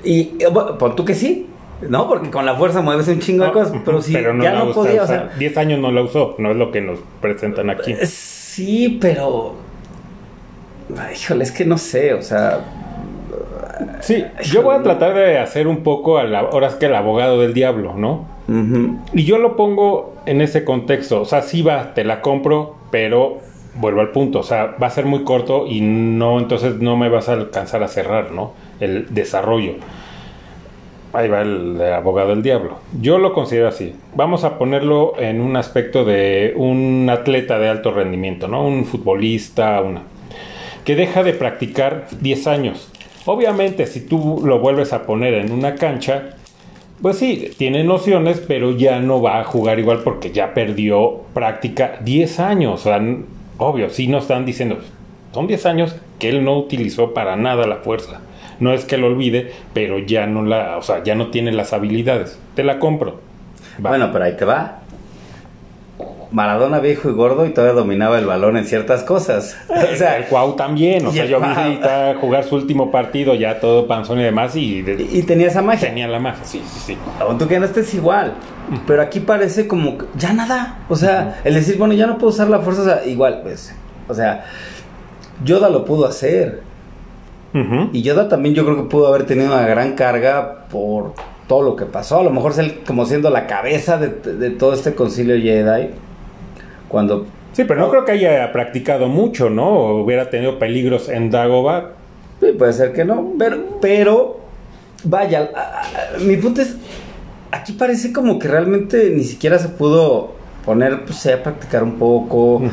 [0.03, 1.47] Y eh, bueno, pon tú que sí,
[1.89, 2.07] ¿no?
[2.07, 4.71] Porque con la fuerza mueves un chingo de cosas, pero si pero no ya no
[4.71, 6.99] podía, o o sea, sea, 10 años no la usó, no es lo que nos
[7.21, 7.91] presentan aquí.
[7.91, 9.55] eh, sí, pero...
[11.13, 12.59] Híjole, es que no sé, o sea...
[14.01, 16.95] Sí, yo voy a tratar de hacer un poco, a la, ahora es que el
[16.95, 18.27] abogado del diablo, ¿no?
[19.13, 23.39] Y yo lo pongo en ese contexto, o sea, sí va, te la compro, pero
[23.75, 27.09] vuelvo al punto, o sea, va a ser muy corto y no, entonces no me
[27.09, 28.51] vas a alcanzar a cerrar, ¿no?
[28.79, 29.73] El desarrollo.
[31.13, 32.79] Ahí va el, abogado del diablo.
[32.99, 33.93] Yo lo considero así.
[34.15, 38.65] Vamos a ponerlo en un aspecto de un atleta de alto rendimiento, ¿no?
[38.65, 40.01] Un futbolista, una
[40.85, 42.89] que deja de practicar 10 años.
[43.25, 46.31] Obviamente, si tú lo vuelves a poner en una cancha,
[47.01, 51.99] pues sí, tiene nociones, pero ya no va a jugar igual porque ya perdió práctica
[52.01, 52.87] 10 años.
[53.57, 54.79] Obvio, sí nos están diciendo,
[55.33, 58.21] son 10 años que él no utilizó para nada la fuerza.
[58.63, 61.73] No es que lo olvide, pero ya no la, o sea, ya no tiene las
[61.73, 62.39] habilidades.
[62.55, 63.19] Te la compro.
[63.83, 63.89] Va.
[63.89, 64.79] Bueno, pero ahí te va.
[66.31, 69.55] Maradona viejo y gordo y todavía dominaba el balón en ciertas cosas.
[69.93, 73.59] O sea, el Cuau también, o sea, yo vi ahorita jugar su último partido ya
[73.59, 75.89] todo panzón y demás y, de- y, tenía esa magia.
[75.89, 76.97] tenía la magia, sí, sí, sí.
[77.19, 78.33] Aún tú que no estés igual.
[78.87, 80.79] Pero aquí parece como que ya nada.
[80.89, 83.75] O sea, el decir, bueno, ya no puedo usar la fuerza, o sea, igual, pues.
[84.07, 84.45] O sea,
[85.43, 86.61] Yoda lo pudo hacer.
[87.91, 91.13] Y Yoda también yo creo que pudo haber tenido una gran carga por
[91.47, 92.19] todo lo que pasó.
[92.19, 92.53] A lo mejor
[92.87, 95.89] como siendo la cabeza de, de todo este concilio Jedi.
[96.87, 99.69] Cuando Sí, pero no creo que haya practicado mucho, ¿no?
[99.69, 101.91] O hubiera tenido peligros en Dagobah.
[102.39, 104.39] Sí, puede ser que no, pero, pero
[105.03, 105.81] vaya, a-
[106.15, 106.75] a- mi punto es,
[107.51, 110.31] aquí parece como que realmente ni siquiera se pudo
[110.65, 112.63] poner, pues, a practicar un poco,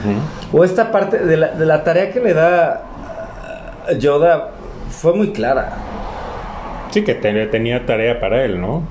[0.51, 2.83] o esta parte de la, de la tarea que le da
[3.99, 4.49] Yoda
[4.91, 5.73] fue muy clara,
[6.91, 8.83] Sí, que te- tenía tarea para él, ¿no?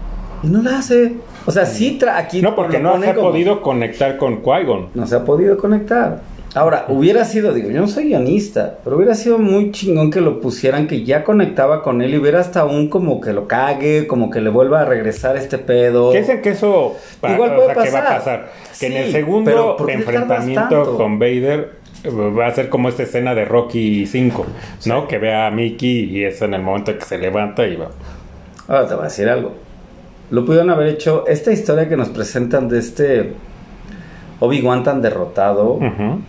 [0.42, 1.14] y no la hace,
[1.46, 4.88] o sea, sí, tra- aquí No, porque no se ha como- podido conectar con Qui-Gon.
[4.96, 6.22] no se ha podido conectar.
[6.56, 10.40] Ahora, hubiera sido, digo, yo no soy guionista, pero hubiera sido muy chingón que lo
[10.42, 14.32] pusieran, que ya conectaba con él y hubiera hasta un como que lo cague, como
[14.32, 16.12] que le vuelva a regresar este pedo.
[16.12, 18.50] ¿Qué dicen que eso Igual o puede sea, que va a pasar.
[18.80, 20.08] Que en el segundo ¿por qué tardas
[20.48, 24.46] enfrentamiento con Vader va a ser como esta escena de Rocky 5,
[24.86, 25.08] ¿no?
[25.08, 27.90] Que ve a Mickey y es en el momento que se levanta y va.
[28.68, 29.54] Ahora te voy a decir algo.
[30.32, 33.34] Lo pudieron haber hecho, esta historia que nos presentan de este
[34.40, 36.22] Obi-Wan tan derrotado, Ujú,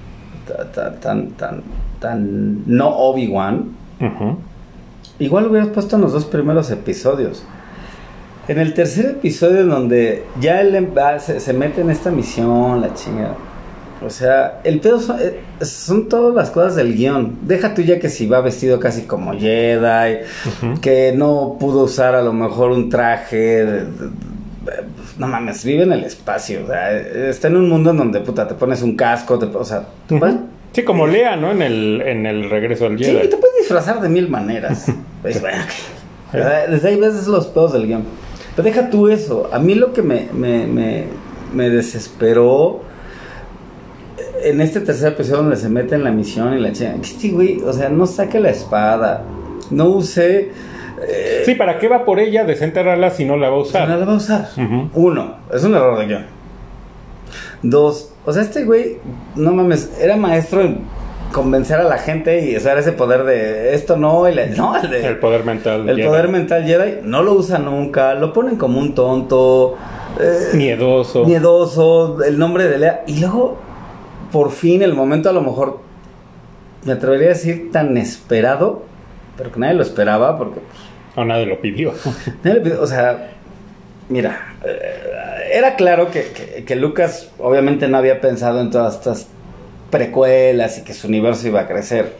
[0.48, 1.62] ta- ta- tan, tan,
[2.00, 3.76] tan no Obi-Wan.
[5.18, 7.44] Igual lo hubieras puesto en los dos primeros episodios.
[8.48, 12.80] En el tercer episodio, en donde ya él em- se, se mete en esta misión,
[12.80, 13.34] la chinga.
[14.04, 17.38] O sea, el pedo son, eh, son todas las cosas del guion.
[17.42, 20.20] Deja tú ya que si va vestido casi como Jedi,
[20.80, 23.36] que no pudo usar a lo mejor un traje.
[23.36, 24.84] de- de- de-
[25.18, 26.64] no mames, vive en el espacio.
[26.64, 29.64] O sea, está en un mundo en donde puta, te pones un casco, te- o
[29.64, 30.24] sea, te Ujú.
[30.24, 30.36] vas-
[30.72, 31.50] Sí, como Lea, ¿no?
[31.50, 33.28] En el, en el regreso al Sí, Jedi.
[33.28, 34.86] te puedes disfrazar de mil maneras.
[35.22, 35.58] Pues, bueno.
[36.32, 38.04] Desde ahí ves los pedos del guion.
[38.56, 39.50] Pero deja tú eso.
[39.52, 41.04] A mí lo que me, me, me,
[41.52, 42.82] me desesperó
[44.42, 47.60] en este tercer episodio donde se mete en la misión y la que Este güey,
[47.62, 49.22] o sea, no saque la espada.
[49.70, 50.50] No use.
[51.06, 53.88] eh, Sí, ¿para qué va por ella desenterrarla si no la va a no usar?
[53.88, 54.48] la va a usar.
[54.94, 56.26] Uno, es un error de guion.
[57.62, 58.96] Dos, o sea, este güey,
[59.36, 60.78] no mames, era maestro en
[61.32, 64.90] convencer a la gente y usar ese poder de esto no, y la- no, el,
[64.90, 65.88] de- El poder mental.
[65.88, 66.08] el Jedi.
[66.08, 69.76] poder mental Jedi no lo usa nunca, lo ponen como un tonto,
[70.18, 71.24] eh, Miedoso.
[71.24, 73.58] miedoso, el nombre de Lea, y luego,
[74.32, 75.80] por fin, el momento a lo mejor,
[76.84, 78.82] me atrevería a decir tan esperado,
[79.36, 80.82] pero que nadie lo esperaba, porque pues,
[81.16, 81.92] O nadie lo pidió.
[82.44, 83.30] Nadie le pidió- O sea,
[84.08, 89.26] mira, eh, era claro que, que- que Lucas obviamente no había pensado en todas estas
[89.90, 92.14] precuelas y que su universo iba a crecer.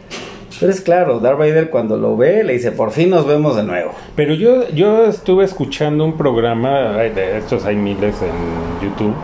[0.59, 3.63] Pero es claro, Darth Vader cuando lo ve le dice, por fin nos vemos de
[3.63, 3.93] nuevo.
[4.15, 9.15] Pero yo, yo estuve escuchando un programa, de estos hay miles en YouTube,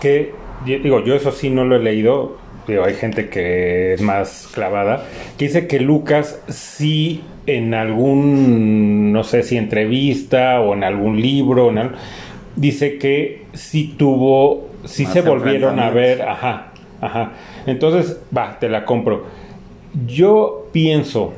[0.00, 0.34] que,
[0.64, 5.06] digo, yo eso sí no lo he leído, digo, hay gente que es más clavada,
[5.38, 11.70] que dice que Lucas sí en algún, no sé si entrevista o en algún libro,
[11.70, 11.92] en
[12.56, 17.32] dice que sí tuvo, sí Más se volvieron a ver, ajá, ajá.
[17.66, 19.26] Entonces, va, te la compro.
[20.06, 21.32] Yo pienso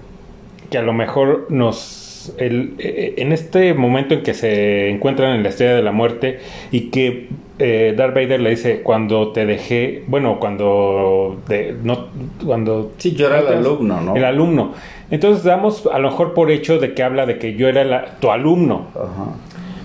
[0.71, 2.04] que a lo mejor nos
[2.39, 6.39] el- eh, en este momento en que se encuentran en la estrella de la muerte
[6.73, 12.07] y que eh, Darth Vader le dice cuando te dejé bueno cuando de- no
[12.45, 14.17] cuando Sí, yo era el alumno, ¿no?
[14.17, 14.73] el alumno
[15.11, 18.17] entonces damos a lo mejor por hecho de que habla de que yo era la-
[18.21, 19.37] tu alumno Ajá.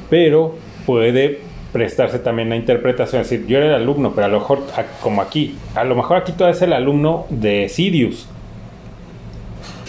[0.09, 1.39] pero puede
[1.71, 4.61] prestarse también a interpretación, es decir, yo era el alumno, pero a lo mejor,
[5.03, 8.27] como aquí, a lo mejor aquí todavía es el alumno de Sirius.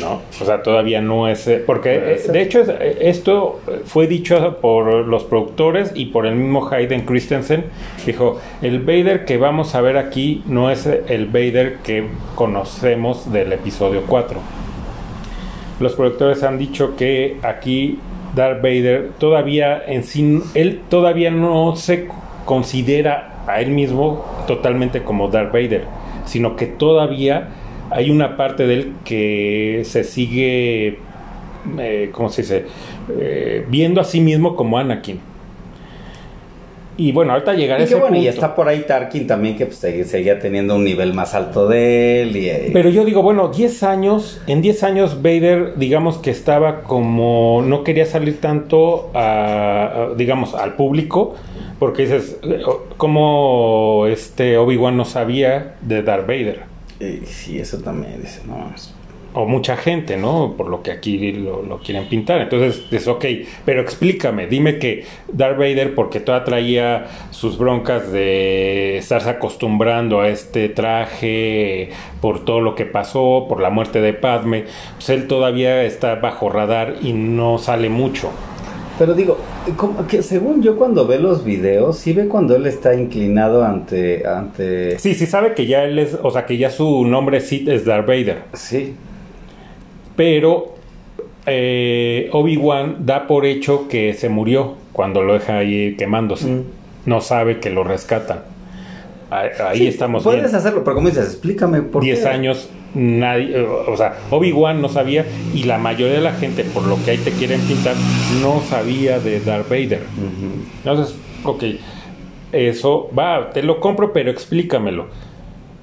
[0.01, 0.23] ¿No?
[0.41, 1.47] O sea, todavía no es...
[1.47, 6.35] eh, Porque, eh, de hecho, eh, esto fue dicho por los productores y por el
[6.37, 7.67] mismo Hayden Christensen.
[8.07, 13.53] Dijo, el Vader que vamos a ver aquí no es el Vader que conocemos del
[13.53, 14.41] episodio 4
[15.81, 17.99] los productores han dicho que aquí
[18.35, 22.09] Darth Vader todavía en sí, él todavía no se
[22.45, 25.85] considera a él mismo totalmente como Darth Vader,
[26.27, 27.49] sino que todavía
[27.91, 30.99] hay una parte de él que se sigue,
[31.79, 32.65] eh, ¿cómo se dice?
[33.19, 35.21] Eh, viendo a sí mismo como Anakin.
[36.97, 38.31] Y bueno, ahorita llegaré Y a que ese bueno, y punto.
[38.35, 42.21] está por ahí Tarkin también que pues, se- seguía teniendo un nivel más alto de
[42.23, 42.37] él.
[42.37, 46.83] Y, y- Pero yo digo, bueno, 10 años, en 10 años Vader, digamos que estaba
[46.83, 51.37] como, no quería salir tanto a, a, digamos, al público,
[51.79, 52.61] porque dices, eh,
[52.99, 56.65] como este Obi-Wan no sabía de Darth Vader,
[57.01, 58.95] y sí, eso también dice, no mames.
[59.33, 60.55] o mucha gente, ¿no?
[60.57, 62.41] Por lo que aquí lo, lo quieren pintar.
[62.41, 63.25] Entonces, es ok,
[63.65, 70.29] pero explícame, dime que Darth Vader, porque todavía traía sus broncas de estarse acostumbrando a
[70.29, 74.65] este traje, por todo lo que pasó, por la muerte de Padme,
[74.97, 78.31] pues él todavía está bajo radar y no sale mucho.
[79.01, 79.39] Pero digo,
[79.79, 84.27] como que según yo cuando ve los videos, sí ve cuando él está inclinado ante...
[84.27, 84.99] ante...
[84.99, 87.87] Sí, sí sabe que ya él es, o sea, que ya su nombre Sith es
[87.87, 88.43] Darth Vader.
[88.53, 88.95] Sí.
[90.17, 90.75] pero
[91.47, 96.49] eh, Obi-Wan da por hecho que se murió cuando lo deja ahí quemándose.
[96.49, 96.65] Mm.
[97.07, 98.41] No sabe que lo rescatan.
[99.31, 100.55] Ahí, Sí, estamos Puedes bien.
[100.57, 102.29] hacerlo, pero como dices, explícame por 10 qué.
[102.29, 106.97] años, nadie, o sea, Obi-Wan no sabía y la mayoría de la gente, por lo
[107.05, 107.95] que ahí te quieren pintar,
[108.43, 110.03] no sabía de Darth Vader.
[110.85, 111.63] Entonces, ok,
[112.53, 115.07] eso va, te lo compro, pero explícamelo.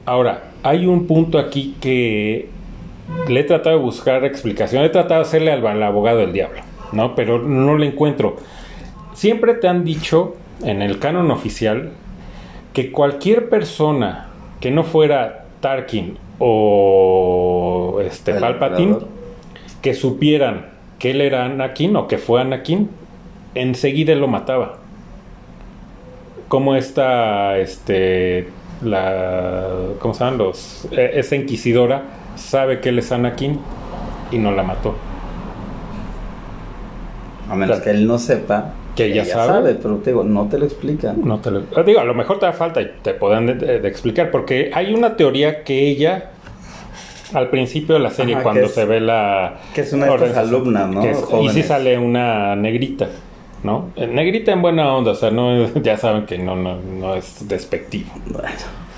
[0.06, 2.50] Ahora, hay un punto aquí que
[3.30, 6.60] le he tratado de buscar explicación, he tratado de hacerle al, al abogado del diablo,
[6.92, 7.16] ¿no?
[7.16, 8.36] Pero no le encuentro.
[9.14, 11.92] Siempre te han dicho en el canon oficial
[12.78, 14.28] que cualquier persona
[14.60, 19.10] que no fuera Tarkin o este El Palpatine emperador.
[19.82, 20.68] que supieran
[21.00, 22.92] que él era Anakin o que fue Anakin,
[23.56, 24.78] enseguida lo mataba.
[26.50, 30.88] Como esta, este, la, ¿cómo se llaman los?
[30.92, 32.04] eh, esa inquisidora
[32.36, 33.60] sabe que él es Anakin
[34.30, 34.94] y no la mató.
[37.50, 38.76] A menos que él no sepa.
[38.98, 39.76] Que ella sabe.
[39.76, 41.22] pero te digo, no te lo explican.
[41.24, 43.80] No te lo, digo, a lo mejor te da falta y te podrán de, de-
[43.80, 46.32] de explicar, porque hay una teoría que ella,
[47.34, 49.58] al principio de la serie, Ajá, cuando es- se ve la...
[49.76, 51.04] que es una de alumnas, ¿no?
[51.04, 53.08] es- y sí sale una negrita,
[53.64, 53.90] ¿no?
[53.96, 57.48] Eh, Negrita en buena onda, o sea, no, ya saben que no, no, no es
[57.48, 58.10] despectivo.
[58.28, 58.48] Bueno,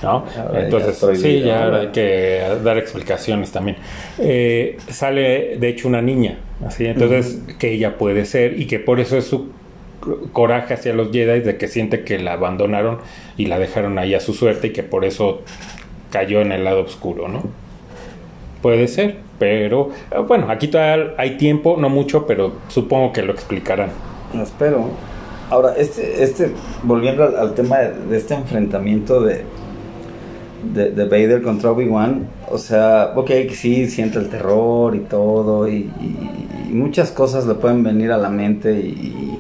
[0.04, 0.26] ¿no?
[0.38, 1.80] Ahora Entonces, sí, ya ahora.
[1.82, 3.78] hay que dar explicaciones también.
[4.18, 9.00] Eh, sale, de hecho, una niña, así, entonces, que ella puede ser y que por
[9.02, 9.50] eso es su
[10.34, 13.00] coraje hacia los Jedi de que siente que la abandonaron
[13.38, 15.42] y la dejaron ahí a su suerte y que por eso
[16.12, 17.44] cayó en el lado oscuro, ¿no?
[18.62, 23.32] Puede ser, pero eh, bueno, aquí todavía hay tiempo, no mucho, pero supongo que lo
[23.32, 23.90] explicarán.
[24.34, 24.88] no espero.
[25.50, 26.52] Ahora, este, este,
[26.84, 29.44] volviendo al, tema de, este enfrentamiento de,
[30.74, 35.90] de, de Vader contra Obi-Wan, o sea, ok, sí, siente el terror y todo, y
[36.70, 39.40] muchas cosas le pueden venir a la mente, y,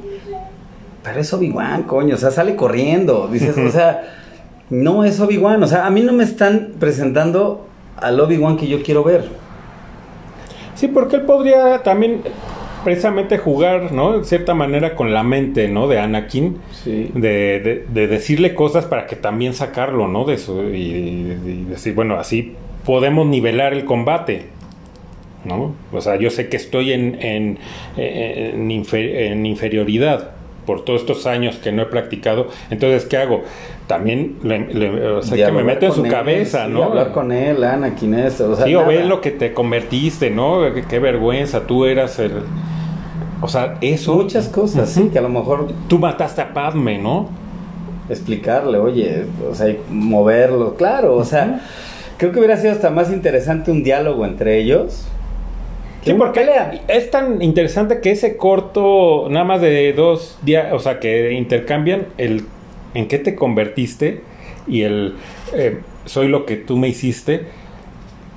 [1.09, 4.01] pero es Obi-Wan, coño, o sea, sale corriendo, dices, o sea,
[4.69, 8.81] no es Obi-Wan, o sea, a mí no me están presentando al Obi-Wan que yo
[8.83, 9.25] quiero ver.
[10.75, 12.21] Sí, porque él podría también
[12.83, 14.19] precisamente jugar, ¿no?
[14.19, 15.87] De cierta manera con la mente, ¿no?
[15.89, 16.57] De Anakin.
[16.71, 17.11] Sí.
[17.13, 20.23] De, de- de decirle cosas para que también sacarlo, ¿no?
[20.23, 20.63] De eso.
[20.63, 22.55] Y, y decir, bueno, así
[22.85, 24.45] podemos nivelar el combate.
[25.45, 25.73] ¿No?
[25.93, 27.57] O sea, yo sé que estoy en, en,
[27.95, 30.31] en, infer- en inferioridad.
[30.69, 32.49] Por todos estos años que no he practicado.
[32.69, 33.41] Entonces, ¿qué hago?
[33.87, 34.37] También
[35.17, 36.83] o sea, que me meto en su cabeza, ¿no?
[36.83, 38.39] Hablar con él, Ana, quién es.
[38.39, 40.59] O sea, sí, o ve lo que te convertiste, ¿no?
[40.87, 42.33] Qué, vergüenza, tú eras el.
[43.41, 44.13] O sea, eso.
[44.13, 45.69] Muchas cosas, sí, que a lo mejor.
[45.87, 47.29] Tú mataste a Padme, ¿no?
[48.07, 51.61] Explicarle, oye, o sea, moverlo, claro, o sea,
[52.17, 55.07] creo que hubiera sido hasta más interesante un diálogo entre ellos
[56.03, 56.47] Sí, porque
[56.87, 62.07] es tan interesante que ese corto, nada más de dos días, o sea, que intercambian
[62.17, 62.45] el
[62.93, 64.21] en qué te convertiste
[64.67, 65.15] y el
[65.53, 67.45] eh, soy lo que tú me hiciste.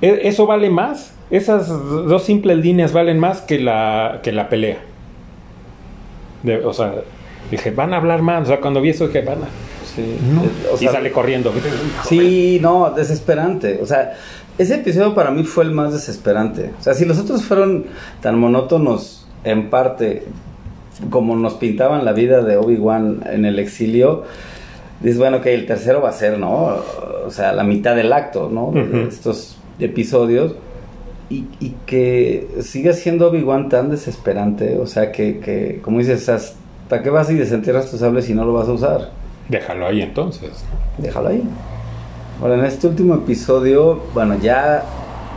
[0.01, 1.15] E, eso vale más.
[1.31, 4.77] Esas dos simples líneas valen más que la, que la pelea.
[6.63, 6.95] o sea,
[7.49, 8.43] dije, van a hablar más.
[8.43, 9.47] O sea, cuando vi eso dije, van a.
[9.95, 10.01] Sí.
[10.01, 11.51] Eh, y sale corriendo.
[12.07, 13.79] Sí, no, desesperante.
[13.81, 14.13] O sea,
[14.57, 16.71] ese episodio para mí fue el más desesperante.
[16.79, 17.85] O sea, si los otros fueron
[18.21, 20.23] tan monótonos en parte
[21.09, 24.23] como nos pintaban la vida de Obi-Wan en el exilio,
[25.01, 26.75] dices, bueno, que el tercero va a ser, ¿no?
[27.25, 28.71] O sea, la mitad del acto, ¿no?
[28.71, 30.55] De estos episodios.
[31.29, 37.01] Y, y que siga siendo Obi-Wan tan desesperante, o sea, que, que como dices, ¿hasta
[37.01, 39.09] qué vas y desentierras tu sable si no lo vas a usar?
[39.49, 40.63] Déjalo ahí entonces.
[40.99, 41.43] Déjalo ahí.
[42.41, 44.83] Ahora, en este último episodio, bueno, ya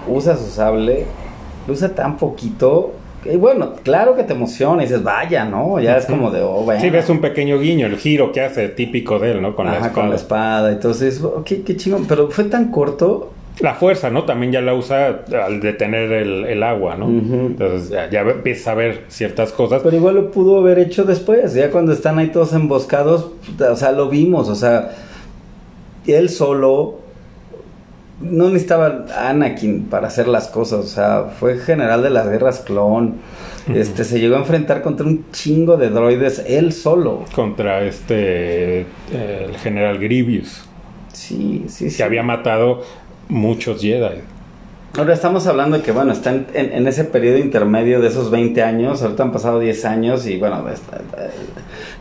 [0.08, 1.06] usa su sable,
[1.66, 2.92] lo usa tan poquito.
[3.24, 5.80] Y bueno, claro que te emociona y dices, vaya, ¿no?
[5.80, 6.80] Ya es como de, oh, bueno.
[6.80, 9.56] Sí, ves un pequeño guiño, el giro que hace, típico de él, ¿no?
[9.56, 9.92] Con la espada.
[9.92, 10.72] con la espada.
[10.72, 12.06] Entonces, oh, qué, qué chingón.
[12.06, 14.24] Pero fue tan corto la fuerza, ¿no?
[14.24, 17.06] También ya la usa al detener el, agua, ¿no?
[17.06, 19.80] Entonces ya, ya, empieza a ver ciertas cosas.
[19.82, 23.92] Pero igual lo pudo haber hecho después, ya cuando están ahí todos emboscados, o sea,
[23.92, 24.90] lo vimos, o sea,
[26.12, 27.06] él solo
[28.20, 33.16] no necesitaba Anakin para hacer las cosas, o sea, fue general de las guerras clon.
[33.72, 37.24] Este se llegó a enfrentar contra un chingo de droides él solo.
[37.34, 40.62] Contra este el general Grievous.
[41.12, 41.96] Sí, sí, sí.
[41.96, 42.82] Que había matado
[43.28, 44.20] muchos Jedi.
[44.96, 49.02] Ahora estamos hablando de que, bueno, está en, ese periodo intermedio de esos 20 años,
[49.02, 50.64] ahorita han pasado 10 años y, bueno,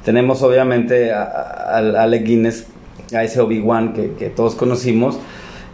[0.06, 2.68] tenemos obviamente a, a, a Alec Guinness
[3.16, 5.18] a ese Obi-Wan que, todos conocimos,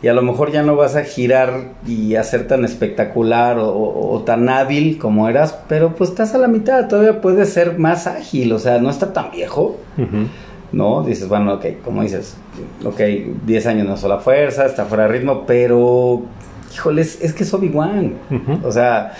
[0.01, 4.49] y a lo mejor ya no vas a girar y hacer tan espectacular o, tan
[4.49, 8.59] hábil como eras, pero pues estás a la mitad, todavía puedes ser más ágil, o
[8.59, 9.77] sea, no está tan viejo.
[10.71, 11.03] ¿no?
[11.03, 12.37] Dices, bueno, ok, como dices,
[12.83, 12.99] ok,
[13.45, 16.23] 10 años no es la fuerza, está fuera de ritmo, pero,
[16.73, 18.13] híjole, es, que es Obi-Wan.
[18.63, 19.13] O sea,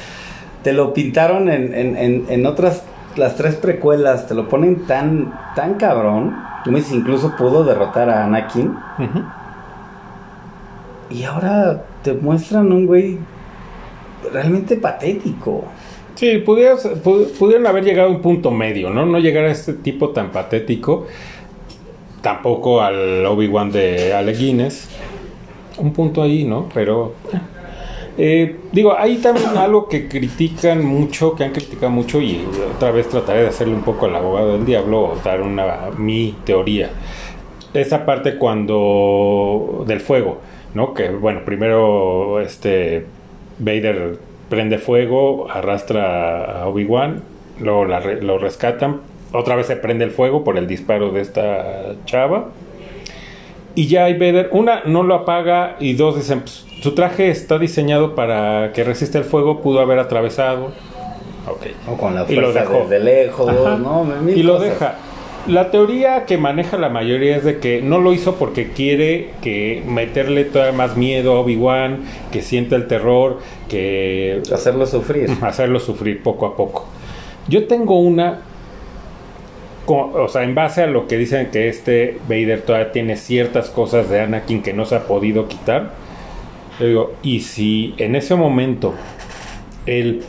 [0.64, 2.84] te lo pintaron en, en, en, otras,
[3.16, 6.52] las tres precuelas, te lo ponen tan, tan cabrón
[6.92, 8.76] incluso pudo derrotar a Anakin.
[11.10, 13.18] Y ahora te muestran un güey
[14.32, 15.66] realmente patético.
[16.16, 19.06] Sí, pudieron haber llegado a un punto medio, ¿no?
[19.06, 21.08] No llegar a este tipo tan patético.
[22.22, 24.90] Tampoco al Obi-Wan de Alec Guinness.
[25.78, 26.70] Un punto ahí, ¿no?
[26.74, 27.16] Pero
[28.18, 32.46] eh, digo, hay también algo que critican mucho, que han criticado mucho, y
[32.76, 36.36] otra vez trataré de hacerle un poco al abogado del diablo o dar una mi
[36.46, 36.90] teoría.
[37.74, 40.40] Esa parte cuando del fuego,
[40.74, 40.94] ¿no?
[40.94, 43.06] Que bueno, primero este
[43.60, 44.18] Vader
[44.50, 47.24] prende fuego, arrastra a Obi-Wan,
[47.60, 49.00] luego lo rescatan,
[49.34, 52.50] otra vez se prende el fuego por el disparo de esta chava.
[53.76, 57.60] Y ya hay Vader, una, no lo apaga y dos dicen, pues, su traje está
[57.60, 60.72] diseñado para que resista el fuego, pudo haber atravesado.
[61.48, 61.76] Okay.
[61.88, 64.08] O con la fuerza desde lejos, ¿no?
[64.28, 64.96] y lo deja.
[65.48, 69.84] La teoría que maneja la mayoría es de que no lo hizo porque quiere que
[69.88, 76.22] meterle todavía más miedo a Obi-Wan, que sienta el terror, que hacerlo sufrir, hacerlo sufrir
[76.22, 76.86] poco a poco.
[77.48, 78.42] Yo tengo una
[79.88, 84.10] o sea, en base a lo que dicen que este Vader todavía tiene ciertas cosas
[84.10, 85.92] de Anakin que no se ha podido quitar,
[87.22, 88.94] y si en ese momento
[89.86, 90.24] él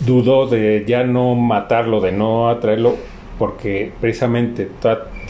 [0.00, 2.96] dudó de ya no matarlo, de no atraerlo,
[3.38, 4.68] porque precisamente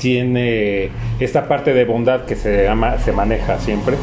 [0.01, 0.91] tiene
[1.21, 3.97] esta parte de bondad que se se maneja siempre,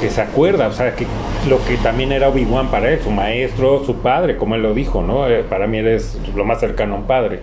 [0.00, 1.06] que se acuerda, o sea, que
[1.48, 5.02] lo que también era Obi-Wan para él, su maestro, su padre, como él lo dijo,
[5.02, 5.28] ¿no?
[5.28, 7.40] Eh, para mí eres lo más cercano a un padre.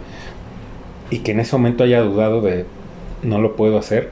[1.10, 2.66] Y que en ese momento haya dudado de
[3.22, 4.12] no lo puedo hacer,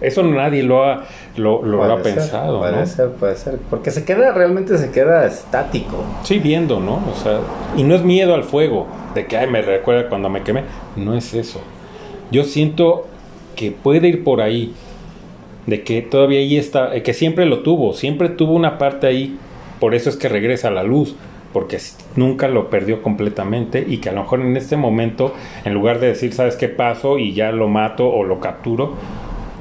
[0.00, 1.04] eso nadie lo ha,
[1.36, 2.60] lo, lo, ha pensado.
[2.60, 3.58] Puede ser, puede ser.
[3.70, 6.04] Porque se queda, realmente se queda estático.
[6.22, 6.96] Sí, viendo, ¿no?
[7.10, 7.40] O sea,
[7.76, 10.64] y no es miedo al fuego, de que, ay, me recuerda cuando me quemé.
[10.96, 11.60] No es eso.
[12.30, 13.06] Yo siento
[13.56, 14.74] que puede ir por ahí.
[15.66, 19.38] De que todavía ahí está, que siempre lo tuvo, siempre tuvo una parte ahí.
[19.80, 21.14] Por eso es que regresa a la luz.
[21.52, 21.78] porque
[22.16, 25.34] nunca lo perdió completamente y que a lo mejor en este momento,
[25.66, 27.18] en lugar de decir, ¿sabes qué paso?
[27.18, 28.94] y ya lo mato o lo capturo,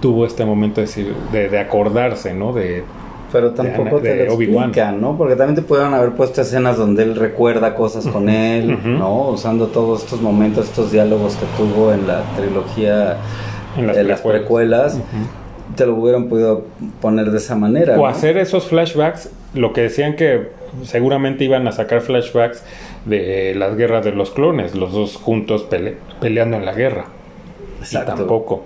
[0.01, 2.51] tuvo este momento de, decir, de, acordarse, ¿no?
[2.51, 2.83] De,
[3.31, 5.17] pero tampoco te lo explican, ¿no?
[5.17, 9.29] Porque también te pudieron haber puesto escenas donde él recuerda cosas con él, ¿no?
[9.29, 13.17] Usando todos estos momentos, estos diálogos que tuvo en la trilogía
[13.77, 14.99] en las, de las precuelas.
[15.75, 16.65] Te lo hubieran podido
[16.99, 17.97] poner de esa manera.
[17.97, 20.49] O hacer esos flashbacks, lo que decían que
[20.83, 22.63] seguramente iban a sacar flashbacks
[23.05, 25.65] de las guerras de los clones, los dos juntos
[26.19, 27.05] peleando en la guerra.
[27.79, 28.13] Exacto.
[28.13, 28.63] Y tampoco.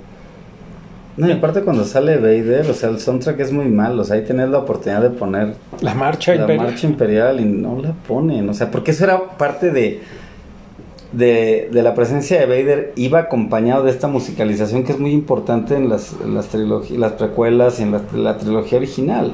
[1.18, 4.18] No, y aparte cuando sale Vader, o sea, el soundtrack es muy malo, o sea,
[4.18, 8.49] ahí tenés la oportunidad de poner la marcha la marcha imperial y no la ponen,
[8.49, 10.01] o sea, porque eso era parte de,
[11.13, 15.88] de, la presencia de Vader, iba acompañado de esta musicalización que es muy importante en
[15.88, 19.32] las, las trilogías, las precuelas y en la, trilogía original,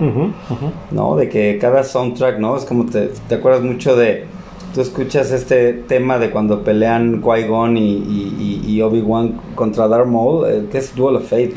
[0.92, 1.16] ¿no?
[1.16, 2.56] De que cada soundtrack, ¿no?
[2.58, 4.26] Es como te, te acuerdas mucho de
[4.74, 10.78] tú escuchas este tema de cuando pelean Qui-Gon y, Obi-Wan contra Darth Maul, eh, que
[10.80, 11.54] es Duel of Fate.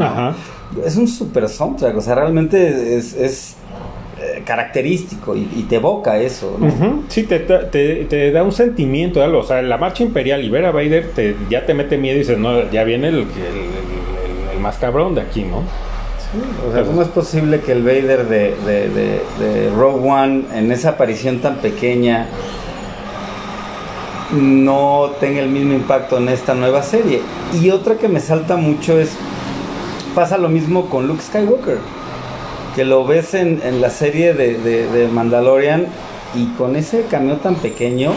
[0.85, 3.57] Es un super soundtrack, o sea, realmente es,
[4.21, 6.59] eh, característico y, te evoca eso.
[7.09, 11.11] Sí, te, te, da un sentimiento, o sea, la marcha imperial y ver a Vader
[11.15, 13.27] te, ya te mete miedo y dices, no, ya viene el,
[14.53, 15.63] el, más cabrón de aquí, ¿no?
[16.69, 20.91] o sea, ¿cómo es posible que el Vader de, de, de Rogue One, en esa
[20.91, 22.27] aparición tan pequeña,
[24.33, 27.21] no tenga el mismo impacto en esta nueva serie.
[27.61, 29.11] Y otra que me salta mucho es,
[30.15, 31.79] pasa lo mismo con Luke Skywalker,
[32.75, 35.87] que lo ves en, la serie de, Mandalorian
[36.35, 38.13] y con ese cameo tan pequeño,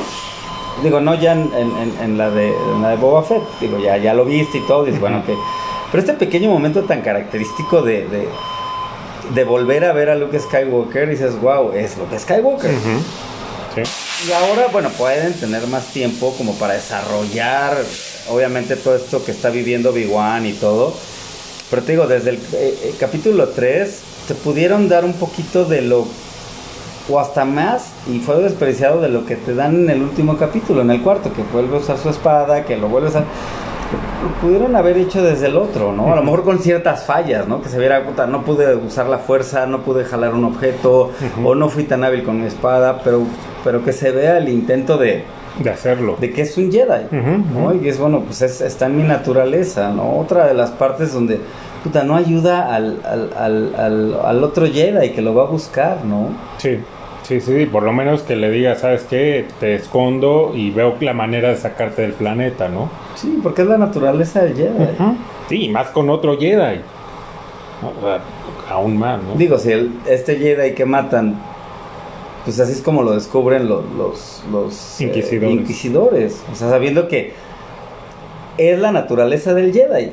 [0.83, 4.59] digo, no ya en, la, de, la de Boba Fett, digo, ya, ya lo viste
[4.59, 5.35] y todo, dices, bueno, que...
[5.91, 8.05] Pero este pequeño momento tan característico de,
[9.33, 12.71] de, volver a ver a Luke Skywalker, dices, wow, es Luke Skywalker.
[14.25, 17.77] Y ahora, bueno, pueden tener más tiempo como para desarrollar,
[18.29, 20.95] obviamente, todo esto que está viviendo Big One y todo.
[21.69, 25.83] Pero te digo, desde el, eh, eh, capítulo 3, te pudieron dar un poquito de
[25.83, 26.07] lo,
[27.07, 30.81] o hasta más, y fue desperdiciado de lo que te dan en el último capítulo,
[30.81, 33.25] en el cuarto, que vuelve a usar su espada, que lo vuelve a usar
[34.41, 36.11] pudieron haber hecho desde el otro, ¿no?
[36.11, 37.61] A lo mejor con ciertas fallas, ¿no?
[37.61, 41.11] Que se viera, puta, no pude usar la fuerza, no pude jalar un objeto,
[41.43, 43.23] o no fui tan hábil con mi espada, pero,
[43.63, 45.23] pero que se vea el intento de...
[45.63, 46.17] De hacerlo.
[46.19, 47.73] De que es un Jedi, ¿no?
[47.73, 50.17] Y es, bueno, pues es, está en mi naturaleza, ¿no?
[50.17, 51.39] Otra de las partes donde,
[51.83, 56.29] puta, no ayuda al, al, al, al otro Jedi que lo va a buscar, ¿no?
[56.57, 56.79] Sí.
[57.23, 59.45] Sí, sí, por lo menos que le diga, ¿sabes qué?
[59.59, 62.89] Te escondo y veo la manera de sacarte del planeta, ¿no?
[63.17, 64.87] Sí, porque es la naturaleza del Jedi.
[65.49, 66.79] Sí, más con otro Jedi.
[67.81, 68.21] O sea,
[68.69, 69.35] aún más, ¿no?
[69.35, 71.35] Digo, si el, este Jedi que matan,
[72.45, 73.83] pues así es como lo descubren los,
[74.51, 75.51] los, eh, inquisidores.
[75.51, 76.43] inquisidores.
[76.51, 77.33] O sea, sabiendo que
[78.57, 80.11] es la naturaleza del Jedi.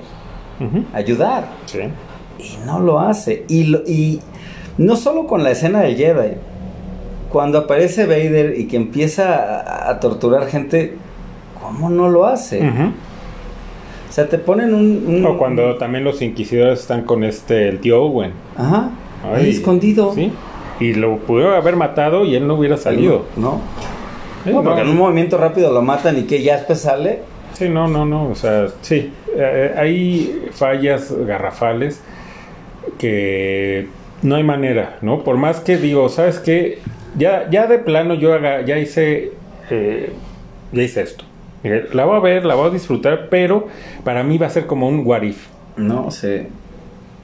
[0.93, 1.49] Ayudar.
[1.67, 1.81] Sí.
[2.39, 3.45] Y no lo hace.
[3.49, 4.21] Y, y
[4.79, 6.37] no solo con la escena del Jedi
[7.35, 10.95] cuando aparece Vader y que empieza a, torturar gente,
[11.65, 12.61] ¿cómo no lo hace?
[12.61, 18.03] O sea, te ponen un, O cuando también los inquisidores están con este, el tío
[18.03, 18.33] Owen.
[18.57, 18.91] Ajá.
[19.35, 20.13] Ahí escondido.
[20.15, 20.31] Sí.
[20.79, 23.25] Y lo pudieron haber matado y él no hubiera salido.
[23.37, 23.61] No.
[24.45, 27.21] no, porque en un movimiento rápido lo matan y que ya después sale.
[27.55, 28.29] Sí, no, no, no.
[28.29, 29.13] O sea, sí.
[29.37, 32.01] Eh, hay fallas garrafales
[32.99, 33.89] que
[34.23, 35.25] no hay manera, ¿no?
[35.25, 36.79] Por más que digo, ¿sabes qué?
[37.17, 39.33] ya, ya de plano yo ya hice,
[39.71, 40.13] eh,
[40.73, 41.25] ya hice esto.
[41.93, 43.69] La voy a ver, la voy a disfrutar, pero
[44.05, 45.47] para mí va a ser como un what if.
[45.77, 46.49] No sé.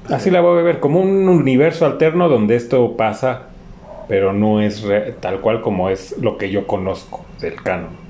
[0.09, 3.43] Así la voy a ver, como un universo alterno donde esto pasa,
[4.09, 4.85] pero no es
[5.21, 8.01] tal cual como es lo que yo conozco del canon.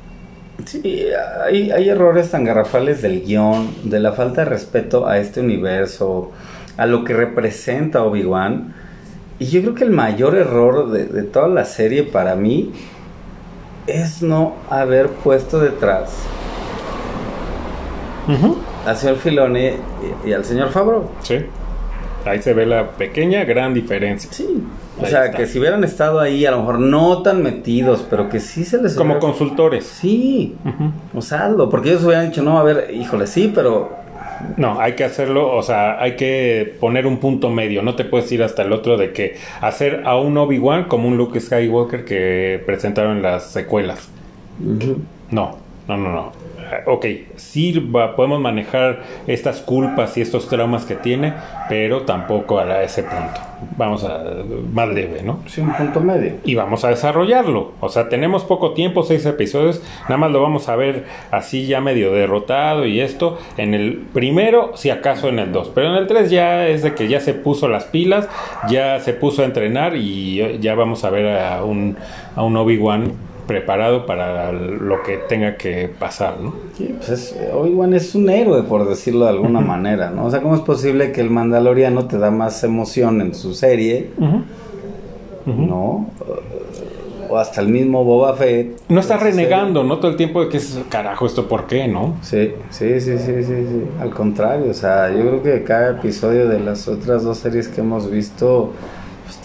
[0.65, 1.07] Sí,
[1.47, 6.31] hay, hay errores tan garrafales del guion, de la falta de respeto a este universo,
[6.77, 8.75] a lo que representa Obi-Wan
[9.41, 12.73] y yo creo que el mayor error de, toda la serie para mí
[13.87, 16.11] es no haber puesto detrás
[18.87, 19.71] al señor Filoni
[20.25, 21.11] y, al señor Fabro.
[21.23, 21.39] Sí.
[22.25, 24.31] Ahí se ve la pequeña gran diferencia.
[24.33, 24.63] Sí.
[25.01, 28.41] O sea, que si hubieran estado ahí, a lo mejor no tan metidos, pero que
[28.41, 28.95] sí se les...
[28.95, 29.87] Como consultores.
[29.87, 30.57] Sí.
[31.15, 33.91] O sea, porque ellos hubieran dicho, no, a ver, híjole, sí, pero
[34.57, 38.31] no, hay que hacerlo, o sea, hay que poner un punto medio, no te puedes
[38.33, 42.63] ir hasta el otro de que hacer a un Obi-Wan como un Luke Skywalker que
[42.65, 44.09] presentaron en las secuelas.
[44.59, 45.57] No,
[45.89, 46.40] no, no, no.
[46.87, 47.07] Ok,
[47.37, 47.73] sí
[48.17, 51.35] podemos manejar estas culpas y estos traumas que tiene,
[51.69, 53.41] pero tampoco a ese punto.
[53.77, 54.23] Vamos a
[54.73, 55.41] más leve, ¿no?
[55.47, 56.35] Sí, un punto medio.
[56.45, 57.73] Y vamos a desarrollarlo.
[57.81, 61.81] O sea, tenemos poco tiempo, seis episodios, nada más lo vamos a ver así ya
[61.81, 63.39] medio derrotado y esto.
[63.57, 66.95] En el primero, si acaso en el dos, pero en el tres ya es de
[66.95, 68.29] que ya se puso las pilas,
[68.69, 71.97] ya se puso a entrenar y ya vamos a ver a un,
[72.35, 76.55] a un Obi-Wan preparado para lo que tenga que pasar, ¿no?
[76.79, 80.27] Sí, pues Obi-Wan es un héroe, por decirlo de alguna manera, ¿no?
[80.27, 84.11] O sea, ¿cómo es posible que el Mandaloriano te da más emoción en su serie?
[85.45, 86.07] ¿No?
[87.29, 88.83] O hasta el mismo Boba Fett.
[88.89, 89.99] No está renegando, ¿no?
[89.99, 92.19] Todo el tiempo de que es, carajo, ¿esto por qué, no?
[92.23, 93.85] Sí, sí, sí, sí, sí, sí.
[94.01, 97.81] Al contrario, o sea, yo creo que cada episodio de las otras dos series que
[97.81, 98.71] hemos visto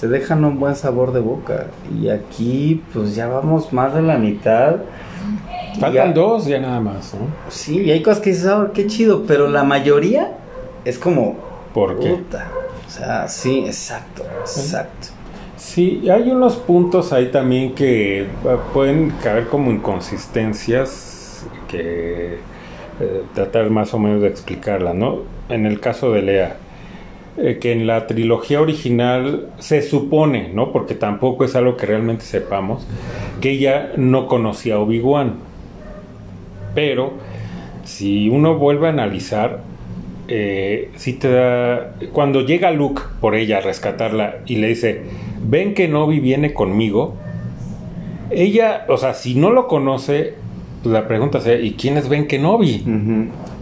[0.06, 1.66] te dejan un buen sabor de boca.
[1.99, 4.76] Y aquí, pues ya vamos más de la mitad.
[5.80, 7.22] Faltan dos ya nada más, ¿no?
[7.49, 10.34] Sí, y hay cosas que dices, ah, qué chido, pero la mayoría
[10.86, 11.38] es como...
[11.74, 12.12] ¿Por qué?
[12.12, 15.08] O sea, sí, exacto, exacto.
[15.58, 18.28] Sí, hay unos puntos ahí también que eh,
[18.74, 22.38] pueden caer como inconsistencias que
[22.99, 25.24] eh, tratar más o menos de explicarla, ¿no?
[25.49, 26.58] En el caso de Lea,
[27.38, 30.72] eh, que en la trilogía original se supone, ¿no?
[30.72, 32.88] Porque tampoco es algo que realmente sepamos,
[33.42, 35.34] que ella no conocía a Obi-Wan.
[36.74, 37.14] Pero
[37.84, 39.62] si uno vuelve a analizar,
[40.28, 41.96] eh, si te da.
[42.12, 45.04] Cuando llega Luke por ella a rescatarla y le dice:
[45.44, 47.16] Ven que Novi viene conmigo.
[48.32, 50.34] Ella, o sea, si no lo conoce,
[50.82, 52.84] pues la pregunta sería: ¿y quién es Ben Kenobi?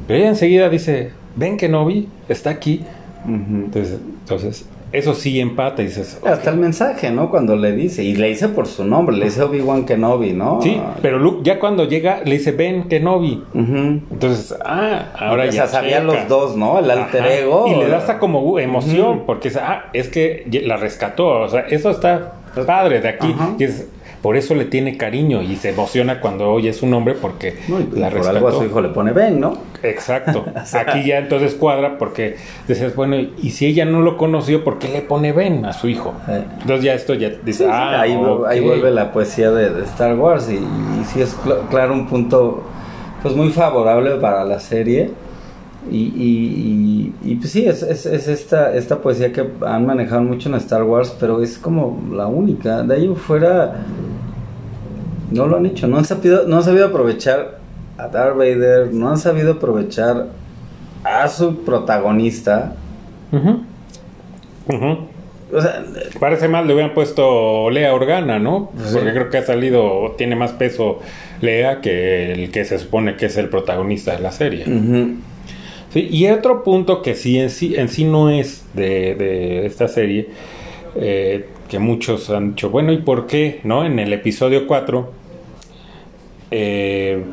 [0.07, 2.81] Pero ella enseguida dice: Ben Kenobi está aquí
[3.25, 6.21] entonces, entonces, eso sí empata y dices...
[6.23, 7.31] Hasta el mensaje, ¿no?
[7.31, 10.61] Cuando le dice, y le dice por su nombre, le dice Obi-Wan Kenobi, ¿no?
[10.61, 13.43] Sí, pero Luke ya cuando llega le dice Ben Kenobi.
[13.55, 15.63] Entonces, ah, ahora ya...
[15.63, 16.77] O sea, sabían los dos, ¿no?
[16.77, 17.65] El alter ego.
[17.67, 21.61] Y le da hasta como emoción, porque es, ah, es que la rescató, o sea,
[21.61, 22.33] eso está
[22.67, 23.35] padre de aquí.
[23.57, 23.87] Y es,
[24.23, 27.57] por eso le tiene cariño y se emociona cuando oye su nombre porque
[27.91, 29.57] la por algo a su hijo le pone Ben, ¿no?
[29.83, 30.45] Exacto.
[30.73, 34.87] Aquí ya entonces cuadra porque dices, bueno, y si ella no lo conoció, ¿por qué
[34.87, 36.13] le pone Ben a su hijo?
[36.29, 36.41] Eh.
[36.61, 38.15] Entonces ya esto ya dice, ah, ahí,
[38.61, 40.57] vuelve la poesía de, Star Wars y,
[41.03, 41.35] sí es
[41.69, 42.63] claro un punto
[43.21, 45.11] pues muy favorable para la serie.
[45.91, 50.55] Y, y, pues sí, es, es, es, esta, esta poesía que han manejado mucho en
[50.55, 52.83] Star Wars, pero es como la única.
[52.83, 53.81] De ahí fuera,
[55.31, 57.59] no lo han hecho, no han sabido, no han sabido aprovechar
[57.97, 60.27] a Darth Vader, no han sabido aprovechar
[61.03, 62.73] a su protagonista.
[65.53, 65.83] O sea,
[66.19, 68.71] Parece mal, le hubieran puesto Lea Organa, ¿no?
[68.91, 70.99] Porque creo que ha salido, tiene más peso
[71.41, 74.65] Lea que el que se supone que es el protagonista de la serie.
[75.93, 80.29] Y otro punto que sí en sí, en sí no es de, de esta serie,
[80.95, 83.59] eh, que muchos han dicho, bueno, ¿y por qué?
[83.63, 83.85] ¿No?
[83.85, 85.23] En el episodio 4
[86.55, 87.23] eh,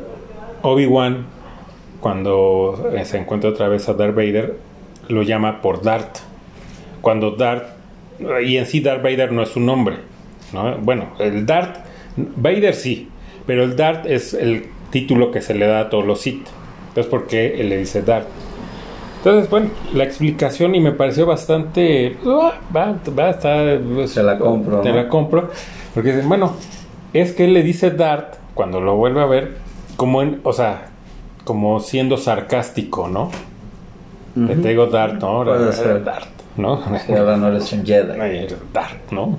[0.63, 1.27] Obi-Wan,
[1.99, 4.55] cuando se encuentra otra vez a Darth Vader,
[5.09, 6.17] lo llama por Darth.
[7.01, 7.67] Cuando Darth,
[8.43, 9.97] y en sí Darth Vader no es su nombre,
[10.81, 11.77] Bueno, el Darth,
[12.17, 13.09] Vader sí,
[13.45, 16.47] pero el Darth es el título que se le da a todos los Sith.
[16.89, 18.27] Entonces, ¿por qué le dice Darth?
[19.21, 22.17] Entonces, bueno, la explicación y me pareció bastante.
[22.25, 23.79] Va, va, a estar.
[23.79, 24.81] Pues, te la compro.
[24.81, 25.49] Te la compro.
[25.93, 26.53] Porque dicen, bueno,
[27.13, 29.57] es que él le dice Dart cuando lo vuelve a ver,
[29.95, 30.87] como en, o sea,
[31.43, 33.29] como siendo sarcástico, ¿no?
[34.33, 35.27] Te digo Dart, ¿no?
[35.27, 35.53] Ahora
[35.99, 36.81] Dart, ¿no?
[37.09, 38.47] ahora no eres un Jedi.
[38.73, 39.37] Dart, ¿no?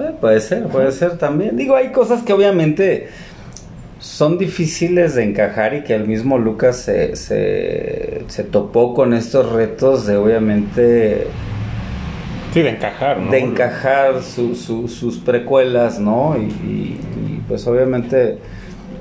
[0.00, 1.56] Eh, puede ser, puede ser también.
[1.56, 3.10] Digo, hay cosas que obviamente
[4.02, 9.50] son difíciles de encajar y que el mismo Lucas se, se, se topó con estos
[9.52, 11.28] retos de obviamente...
[12.52, 13.30] Sí, de encajar, ¿no?
[13.30, 16.36] De encajar sus precuelas, ¿no?
[16.36, 16.98] y,
[17.48, 18.38] pues obviamente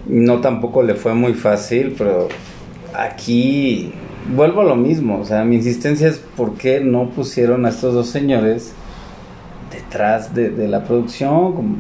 [0.07, 2.27] no tampoco le fue muy fácil, pero
[2.93, 3.91] aquí
[4.35, 7.93] vuelvo a lo mismo, o sea, mi insistencia es por qué no pusieron a estos
[7.93, 8.73] dos señores
[9.71, 11.77] detrás de, la producción,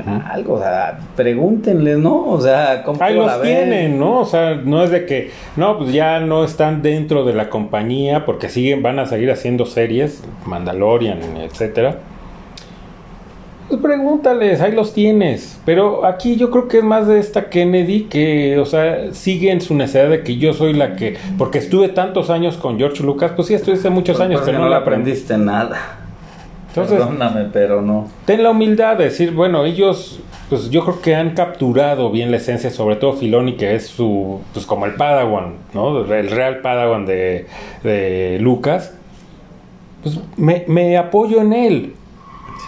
[0.00, 2.26] algo, o sea, pregúntenles, ¿no?
[2.26, 4.20] O sea, ¿cómo Ahí los tienen, ¿no?
[4.20, 8.24] O sea, no es de que, no, pues ya no están dentro de la compañía
[8.24, 11.98] porque siguen, van a seguir haciendo series, Mandalorian, etcétera
[13.68, 15.60] pues pregúntales, ahí los tienes.
[15.64, 19.60] Pero aquí yo creo que es más de esta Kennedy que, o sea, sigue en
[19.60, 21.16] su necesidad de que yo soy la que.
[21.38, 24.76] Porque estuve tantos años con George Lucas, pues sí, estuviste muchos años, pero no, le
[24.76, 26.03] aprendiste nada.
[26.74, 28.08] Entonces, Perdóname, pero no.
[28.24, 32.36] Ten la humildad de decir, bueno, ellos pues yo creo que han capturado bien la
[32.36, 36.00] esencia, sobre todo Filoni, que es su, pues como el Padawan, ¿no?
[36.00, 37.46] El real Padawan de,
[37.82, 38.94] de Lucas.
[40.02, 41.94] Pues me, me apoyo en él.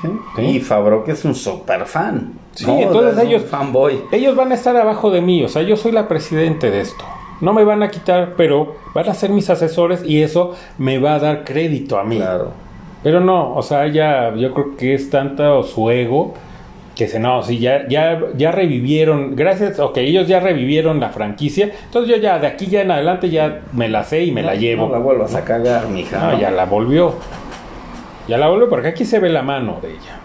[0.01, 0.43] Sí.
[0.43, 2.33] Y Fabro que es un super fan.
[2.53, 4.01] Sí, entonces ellos, fanboy.
[4.11, 7.05] ellos van a estar abajo de mí, o sea, yo soy la presidente de esto.
[7.43, 11.17] No me van a quitar, pero van a ser mis asesores y eso me va
[11.17, 12.17] a dar crédito a mí.
[12.17, 12.66] Claro.
[13.07, 16.35] Pero no, o sea, ya yo creo que es tanto su ego
[16.97, 21.71] que se no, sí, ya, ya, ya revivieron, gracias, ok, ellos ya revivieron la franquicia,
[21.85, 24.57] entonces yo ya de aquí ya en adelante ya me la sé y me la
[24.57, 24.89] llevo.
[24.89, 26.19] No la vuelvas a cagar, mija.
[26.19, 27.15] No, ya la volvió.
[28.27, 30.19] Ya la volvió porque aquí se ve la mano de ella.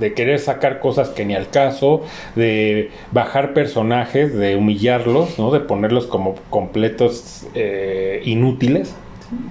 [0.00, 2.02] De querer sacar cosas que ni al caso,
[2.34, 5.52] de bajar personajes, de humillarlos, ¿no?
[5.52, 8.96] De ponerlos como completos eh, inútiles.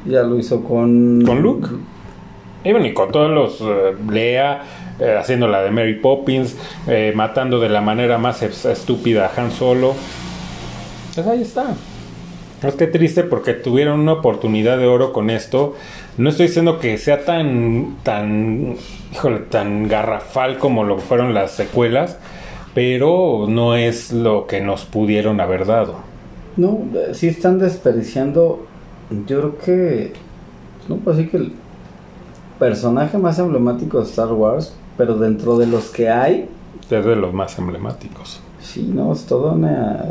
[0.06, 1.24] Ya lo hizo con...
[1.26, 1.70] Con Luke.
[2.64, 4.64] Y y con todos los uh, Lea,
[5.00, 6.58] eh, haciendo la de Mary Poppins,
[6.88, 9.96] eh, matando de la manera más estúpida a Han Solo.
[11.16, 11.74] Pues ahí está.
[12.62, 15.76] Es que triste porque tuvieron una oportunidad de oro con esto.
[16.18, 18.76] No estoy diciendo que sea tan, tan,
[19.14, 22.18] híjole, tan garrafal como lo fueron las secuelas,
[22.74, 25.96] pero no es lo que nos pudieron haber dado.
[26.58, 26.82] No,
[27.14, 28.66] si están desperdiciando.
[29.26, 30.14] Yo creo que,
[30.88, 31.52] no puedo decir que
[32.60, 36.50] personaje más emblemático de Star Wars pero dentro de los que hay...
[36.92, 38.42] Es de los más emblemáticos.
[38.60, 40.08] Sí, no, es toda una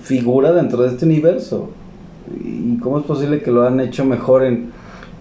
[0.00, 1.70] figura dentro de este universo.
[2.40, 4.70] ¿Y cómo es posible que lo han hecho mejor en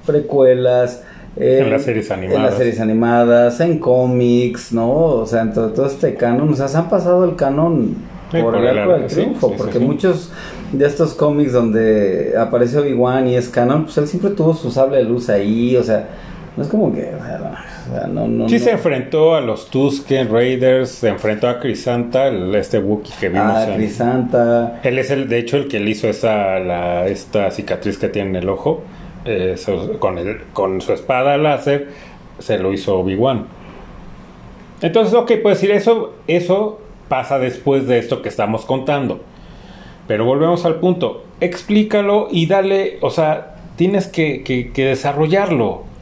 [0.06, 1.02] precuelas?
[1.36, 2.38] En, las series animadas.
[2.38, 4.94] En las series animadas, en cómics, ¿no?
[4.94, 7.96] O sea, dentro de todo este canon, o sea, se han pasado el canon
[8.30, 10.32] por, el arco del triunfo, porque muchos
[10.72, 14.98] de estos cómics donde aparece Obi-Wan y es canon, pues él siempre tuvo su sable
[14.98, 16.10] de luz ahí, o sea,
[16.56, 17.12] no es como que
[18.48, 23.30] sí se enfrentó a los Tusken Raiders, se enfrentó a Crisanta, el, este Wookiee que
[23.30, 23.54] vimos.
[23.56, 24.80] Ah, Crisanta.
[24.84, 28.30] Él es el, de hecho, el que le hizo esa, la, esta cicatriz que tiene
[28.30, 28.84] en el ojo.
[29.26, 29.56] Eh,
[30.00, 31.88] con, el, con su espada láser
[32.38, 33.48] se lo hizo Obi-Wan.
[34.82, 39.22] Entonces, ok, puedes decir, eso, eso pasa después de esto que estamos contando.
[40.08, 41.24] Pero volvemos al punto.
[41.40, 45.93] Explícalo y dale, o sea, tienes que, que desarrollarlo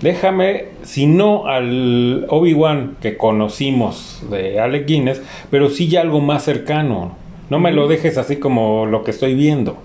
[0.00, 6.44] déjame, si no al Obi-Wan que conocimos de Alec Guinness, pero sí ya algo más
[6.44, 7.16] cercano.
[7.50, 9.76] No me lo dejes así como lo que estoy viendo.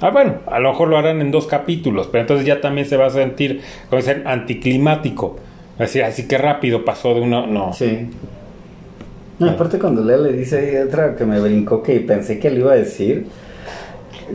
[0.00, 2.96] Ah, bueno, a lo mejor lo harán en dos capítulos, pero entonces ya también se
[2.96, 5.36] va a sentir, como ser anticlimático.
[5.78, 7.72] Así, así que rápido pasó de uno, no.
[7.72, 8.08] Sí.
[9.38, 12.72] No, aparte cuando Lea le dice otra que me brincó que pensé que le iba
[12.72, 13.26] a decir,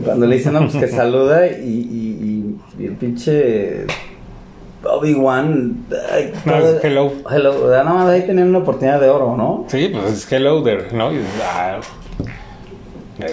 [0.04, 3.86] cuando le dice no, pues que saluda y, y el pinche
[4.90, 5.86] Obi-Wan.
[6.82, 7.12] hello.
[7.30, 7.70] Hello.
[7.70, 9.64] Nada más ahí tenían una oportunidad de oro, ¿no?
[9.68, 11.10] Sí, pues es Hello there, ¿no?
[11.42, 11.80] Ah,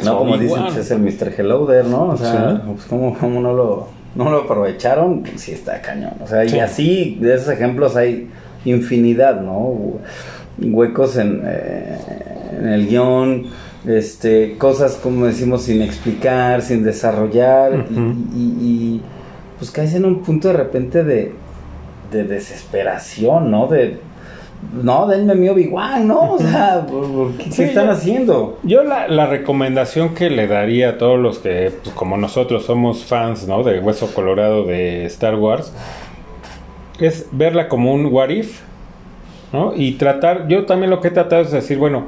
[0.04, 1.34] no, como dicen, es el Mr.
[1.38, 2.10] Hello there, ¿no?
[2.10, 6.14] O sea, pues como, como no lo no lo aprovecharon, sí está cañón.
[6.24, 8.30] O sea, y así, de esos ejemplos hay
[8.66, 10.00] infinidad, ¿no?
[10.62, 11.98] Huecos en, eh,
[12.60, 13.46] en el guion,
[13.88, 17.86] este, cosas como decimos sin explicar, sin desarrollar,
[18.36, 19.02] y,
[19.58, 21.34] pues caes en un punto de repente de,
[22.14, 23.68] de desesperación, ¿no?
[23.68, 24.00] De,
[24.72, 26.34] no, denme mi Obi-Wan, ¿no?
[26.34, 26.86] O sea,
[27.56, 28.60] ¿qué, están haciendo?
[28.64, 33.04] Yo la, la, recomendación que le daría a todos los que, pues, como nosotros, somos
[33.04, 33.64] fans, ¿no?
[33.64, 35.74] De Hueso Colorado de Star Wars,
[37.00, 38.62] es verla como un what if,
[39.52, 39.74] ¿no?
[39.76, 42.06] Y tratar, yo también lo que he tratado es decir, bueno,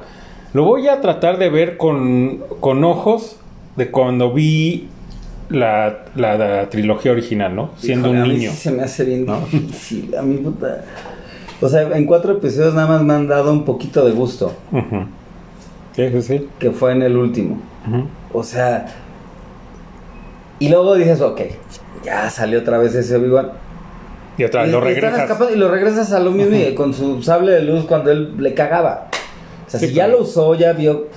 [0.53, 3.38] lo voy a tratar de ver con, con ojos
[3.76, 4.88] de cuando vi
[5.50, 7.72] la, la, trilogía original, ¿no?
[7.78, 8.52] Siendo un niño.
[8.52, 9.39] se me hace bien ¿no?
[9.52, 10.16] difícil.
[10.16, 10.84] A mí, puta.
[11.62, 14.54] O sea, en cuatro episodios nada más me han dado un poquito de gusto.
[15.96, 16.48] ¿Qué es sí?
[16.60, 17.62] Que fue en el último.
[18.34, 18.88] O sea.
[20.60, 21.41] Y luego dices, ok,
[22.04, 23.52] ya salió otra vez ese Obi-Wan.
[24.38, 25.30] Y otra vez lo regresas.
[25.54, 29.10] Y lo regresas a lo mismo con su sable de luz cuando él le cagaba.
[29.66, 31.08] O sea, si ya lo usó, ya vio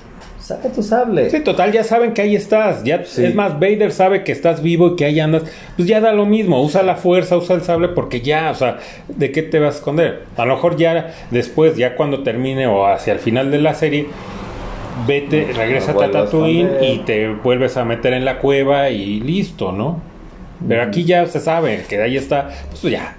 [0.48, 1.28] saca tu sable.
[1.28, 2.82] Sí, total, ya saben que ahí estás.
[2.82, 5.42] Ya, Es más, Vader sabe que estás vivo y que ahí andas.
[5.76, 6.62] Pues ya da lo mismo.
[6.62, 8.78] Usa la fuerza, usa el sable porque ya, o sea,
[9.08, 10.22] ¿de qué te vas a esconder?
[10.38, 14.06] A lo mejor ya después, ya cuando termine o hacia el final de la serie,
[15.06, 20.00] vete, regresa a Tatooine y te vuelves a meter en la cueva y listo, ¿no?
[20.66, 23.17] Pero aquí ya se sabe que ahí está, pues ya,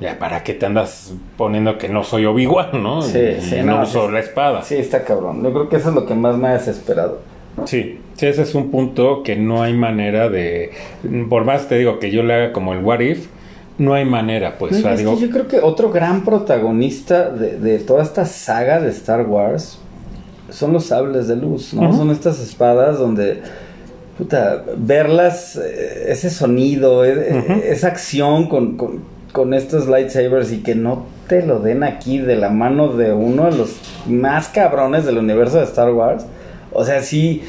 [0.00, 3.02] ya para qué te andas poniendo que no soy Obi-Wan, ¿no?
[3.02, 4.62] Sí, sí, no, uso la espada.
[4.62, 5.42] Sí, está cabrón.
[5.42, 7.20] Yo creo que eso es lo que más me ha desesperado.
[7.64, 10.70] Sí, sí, ese es un punto que no hay manera de.
[11.28, 13.26] Por más te digo que yo le haga como el what if,
[13.78, 14.72] no hay manera, pues.
[14.72, 18.02] No, o sea, es que digo, yo creo que otro gran protagonista de, de toda
[18.04, 19.78] esta saga de Star Wars
[20.50, 21.92] son los sables de luz, ¿no?
[21.96, 23.42] Son estas espadas donde,
[24.16, 27.52] puta, verlas, eh, ese sonido, e- Ujú.
[27.64, 29.02] esa acción con, con,
[29.32, 33.50] con estos lightsabers y que no te lo den aquí de la mano de uno
[33.50, 33.76] de los
[34.06, 36.26] más cabrones del universo de Star Wars.
[36.72, 37.42] O sea, sí,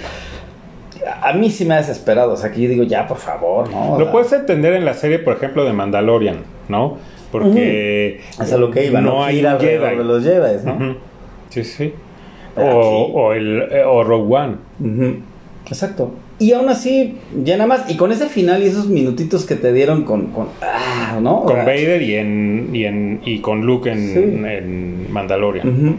[1.22, 2.34] a mí sí me ha desesperado.
[2.34, 3.98] O sea, que yo digo, ya, por favor, ¿no?
[3.98, 6.98] Lo puedes entender en la serie, por ejemplo, de Mandalorian, ¿no?
[7.32, 9.98] Porque Es a lo que iba, no, hay un alrededor Jedi.
[9.98, 10.74] de los Jedi, ¿no?
[10.74, 10.96] Ujú.
[11.50, 11.94] Sí, sí.
[12.56, 14.56] Pero O, o el eh, o Rogue One.
[14.80, 15.18] Ujú.
[15.68, 16.12] Exacto.
[16.40, 19.74] Y aún así, ya nada más, y con ese final y esos minutitos que te
[19.74, 21.42] dieron con, con ah, ¿no?
[21.44, 24.20] Con sea, Vader y en, y en y con Luke en, Sí.
[24.20, 25.98] en Mandalorian.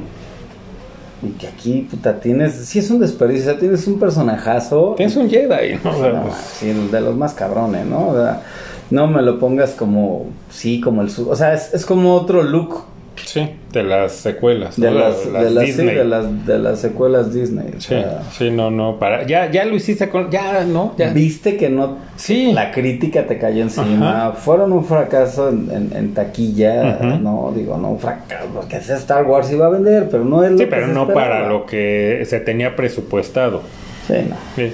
[1.22, 4.94] Y que aquí, puta, tienes, sí es un desperdicio, o sea, tienes un personajazo.
[4.96, 5.90] Tienes un Jedi, ¿no?
[5.90, 8.08] O sea, No, pues, sí, de los más cabrones, ¿no?
[8.08, 8.42] O sea,
[8.90, 12.84] no me lo pongas como, sí, como el, o sea, es, es como otro look
[13.32, 14.78] sí, de las secuelas.
[14.80, 14.98] de ¿no?
[14.98, 17.74] las, Las de las, sí, de las, de las secuelas Disney.
[17.78, 17.96] Sí,
[18.36, 21.12] sí, no, no, para, ya, ya lo hiciste con, ya, no, ya.
[21.12, 22.52] Viste que no Sí.
[22.52, 24.32] la crítica te cayó encima, Ajá.
[24.32, 29.24] fueron un fracaso en, en- en taquilla, no, digo, no un fracaso, porque ese Star
[29.24, 31.30] Wars iba a vender, pero no es lo Sí, que pero se no esperaba.
[31.36, 33.62] para lo que se tenía presupuestado.
[34.06, 34.36] Sí, no.
[34.56, 34.72] Sí.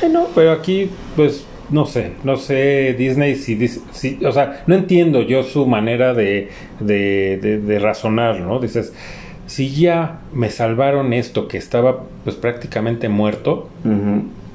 [0.00, 4.74] Sí, no, pero aquí, pues, no sé, no sé, Disney, si, si- o sea, no
[4.74, 6.48] entiendo yo su manera de,
[6.80, 8.58] de, de- de razonar, ¿no?
[8.60, 8.92] Dices,
[9.46, 13.68] si ya me salvaron esto que estaba, pues, prácticamente muerto,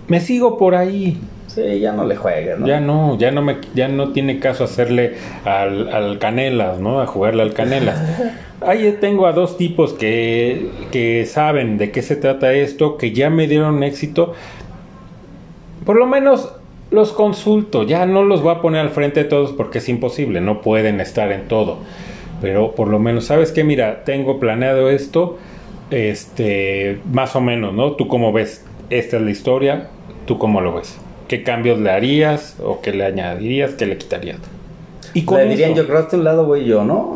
[0.07, 1.19] me sigo por ahí.
[1.47, 2.67] Sí, ya no le juegues, ¿no?
[2.67, 7.01] Ya no, ya no me, ya no tiene caso hacerle al, al Canelas, ¿no?
[7.01, 7.99] A jugarle al Canelas.
[8.61, 13.29] Ahí tengo a dos tipos que, que saben de qué se trata esto, que ya
[13.29, 14.33] me dieron éxito.
[15.85, 16.53] Por lo menos
[16.91, 20.41] los consulto, ya no los voy a poner al frente de todos porque es imposible,
[20.41, 21.77] no pueden estar en todo.
[22.41, 23.63] Pero por lo menos, ¿sabes qué?
[23.63, 25.37] Mira, tengo planeado esto,
[25.91, 27.91] este, más o menos, ¿no?
[27.93, 28.65] ¿Tú cómo ves?
[28.89, 29.87] Esta es la historia,
[30.25, 30.97] ¿tú cómo lo ves?
[31.27, 34.37] ¿Qué cambios le harías o qué le añadirías, qué le quitarías?
[35.13, 37.15] Y con Le dirían, eso- yo creo que un lado voy yo, ¿no?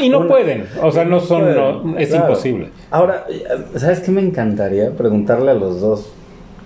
[0.00, 2.24] Y no Una- pueden, o sea, no son, no- es claro.
[2.28, 2.68] imposible.
[2.90, 3.26] Ahora,
[3.76, 4.90] ¿sabes qué me encantaría?
[4.92, 6.12] Preguntarle a los dos.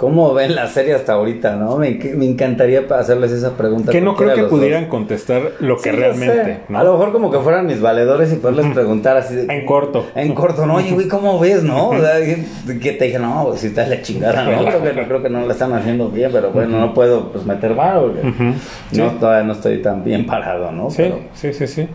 [0.05, 1.79] ¿Cómo ven la serie hasta ahorita, no?
[1.79, 3.91] Me, me encantaría hacerles esa pregunta.
[3.91, 4.91] Que no creo que pudieran dos.
[4.91, 6.61] contestar lo que Sí, realmente.
[6.75, 9.43] A lo mejor como que fueran mis valedores y poderles preguntar así de...
[9.55, 10.05] En corto.
[10.15, 11.89] En corto, no, oye, güey, ¿cómo ves, no?
[11.89, 15.07] O sea, que te dije, no, pues si estás la chingada, no, creo que, no,
[15.09, 18.43] creo que no lo están haciendo bien, pero bueno, no puedo pues meter Ujú.
[18.45, 18.55] no,
[18.91, 19.03] Sí.
[19.19, 20.91] todavía no estoy tan bien parado, ¿no?
[20.91, 21.89] Sí, Pero, sí, sí, sí.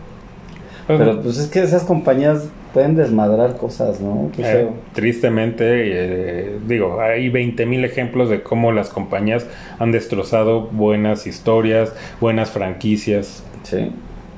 [0.88, 4.30] Pero pues es que esas compañías pueden desmadrar cosas, ¿no?
[4.34, 9.46] Qué eh, tristemente, eh, digo, hay 20 mil ejemplos de cómo las compañías
[9.78, 13.44] han destrozado buenas historias, buenas franquicias.
[13.62, 13.92] Sí.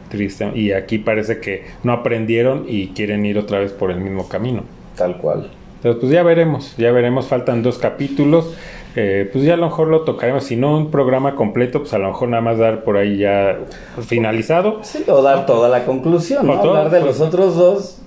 [0.08, 0.50] Triste.
[0.54, 4.64] Y aquí parece que no aprendieron y quieren ir otra vez por el mismo camino.
[4.94, 5.50] Tal cual.
[5.76, 8.54] Entonces, pues ya veremos, ya veremos, faltan dos capítulos.
[8.94, 11.98] eh, pues ya a lo mejor lo tocaremos, si no un programa completo, pues a
[11.98, 13.58] lo mejor nada más dar por ahí ya
[14.06, 14.80] finalizado.
[14.82, 16.60] Sí, o dar toda la conclusión, ¿no?
[16.60, 17.18] Todo, Hablar de pues.
[17.18, 18.02] los otros dos,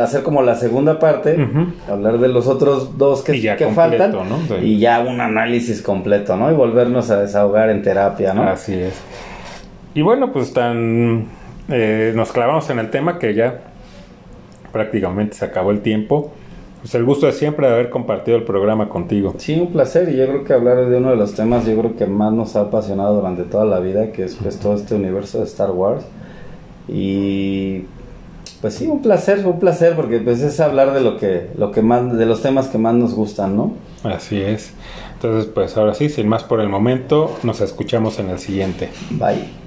[0.00, 1.36] hacer como la segunda parte,
[1.88, 4.36] hablar de los otros dos que, Y ya que completo, faltan, ¿no?
[4.48, 4.54] Sí.
[4.64, 6.50] y ya un análisis completo, ¿no?
[6.50, 8.44] Y volvernos a desahogar en terapia, ¿no?
[8.44, 8.94] Así es.
[9.94, 11.26] Y bueno, pues tan
[11.68, 13.60] eh, nos clavamos en el tema que ya
[14.72, 16.32] prácticamente se acabó el tiempo.
[16.80, 19.34] Pues el gusto de siempre de haber compartido el programa contigo.
[19.38, 21.96] Sí, un placer y yo creo que hablar de uno de los temas yo creo
[21.96, 25.38] que más nos ha apasionado durante toda la vida, que es pues todo este universo
[25.38, 26.04] de Star Wars.
[26.88, 27.84] Y
[28.62, 31.82] pues sí, un placer, un placer porque pues es hablar de lo que lo que
[31.82, 33.72] más de los temas que más nos gustan, ¿no?
[34.04, 34.72] Así es.
[35.14, 38.88] Entonces, pues ahora sí, sin más por el momento, nos escuchamos en el siguiente.
[39.10, 39.61] Bye.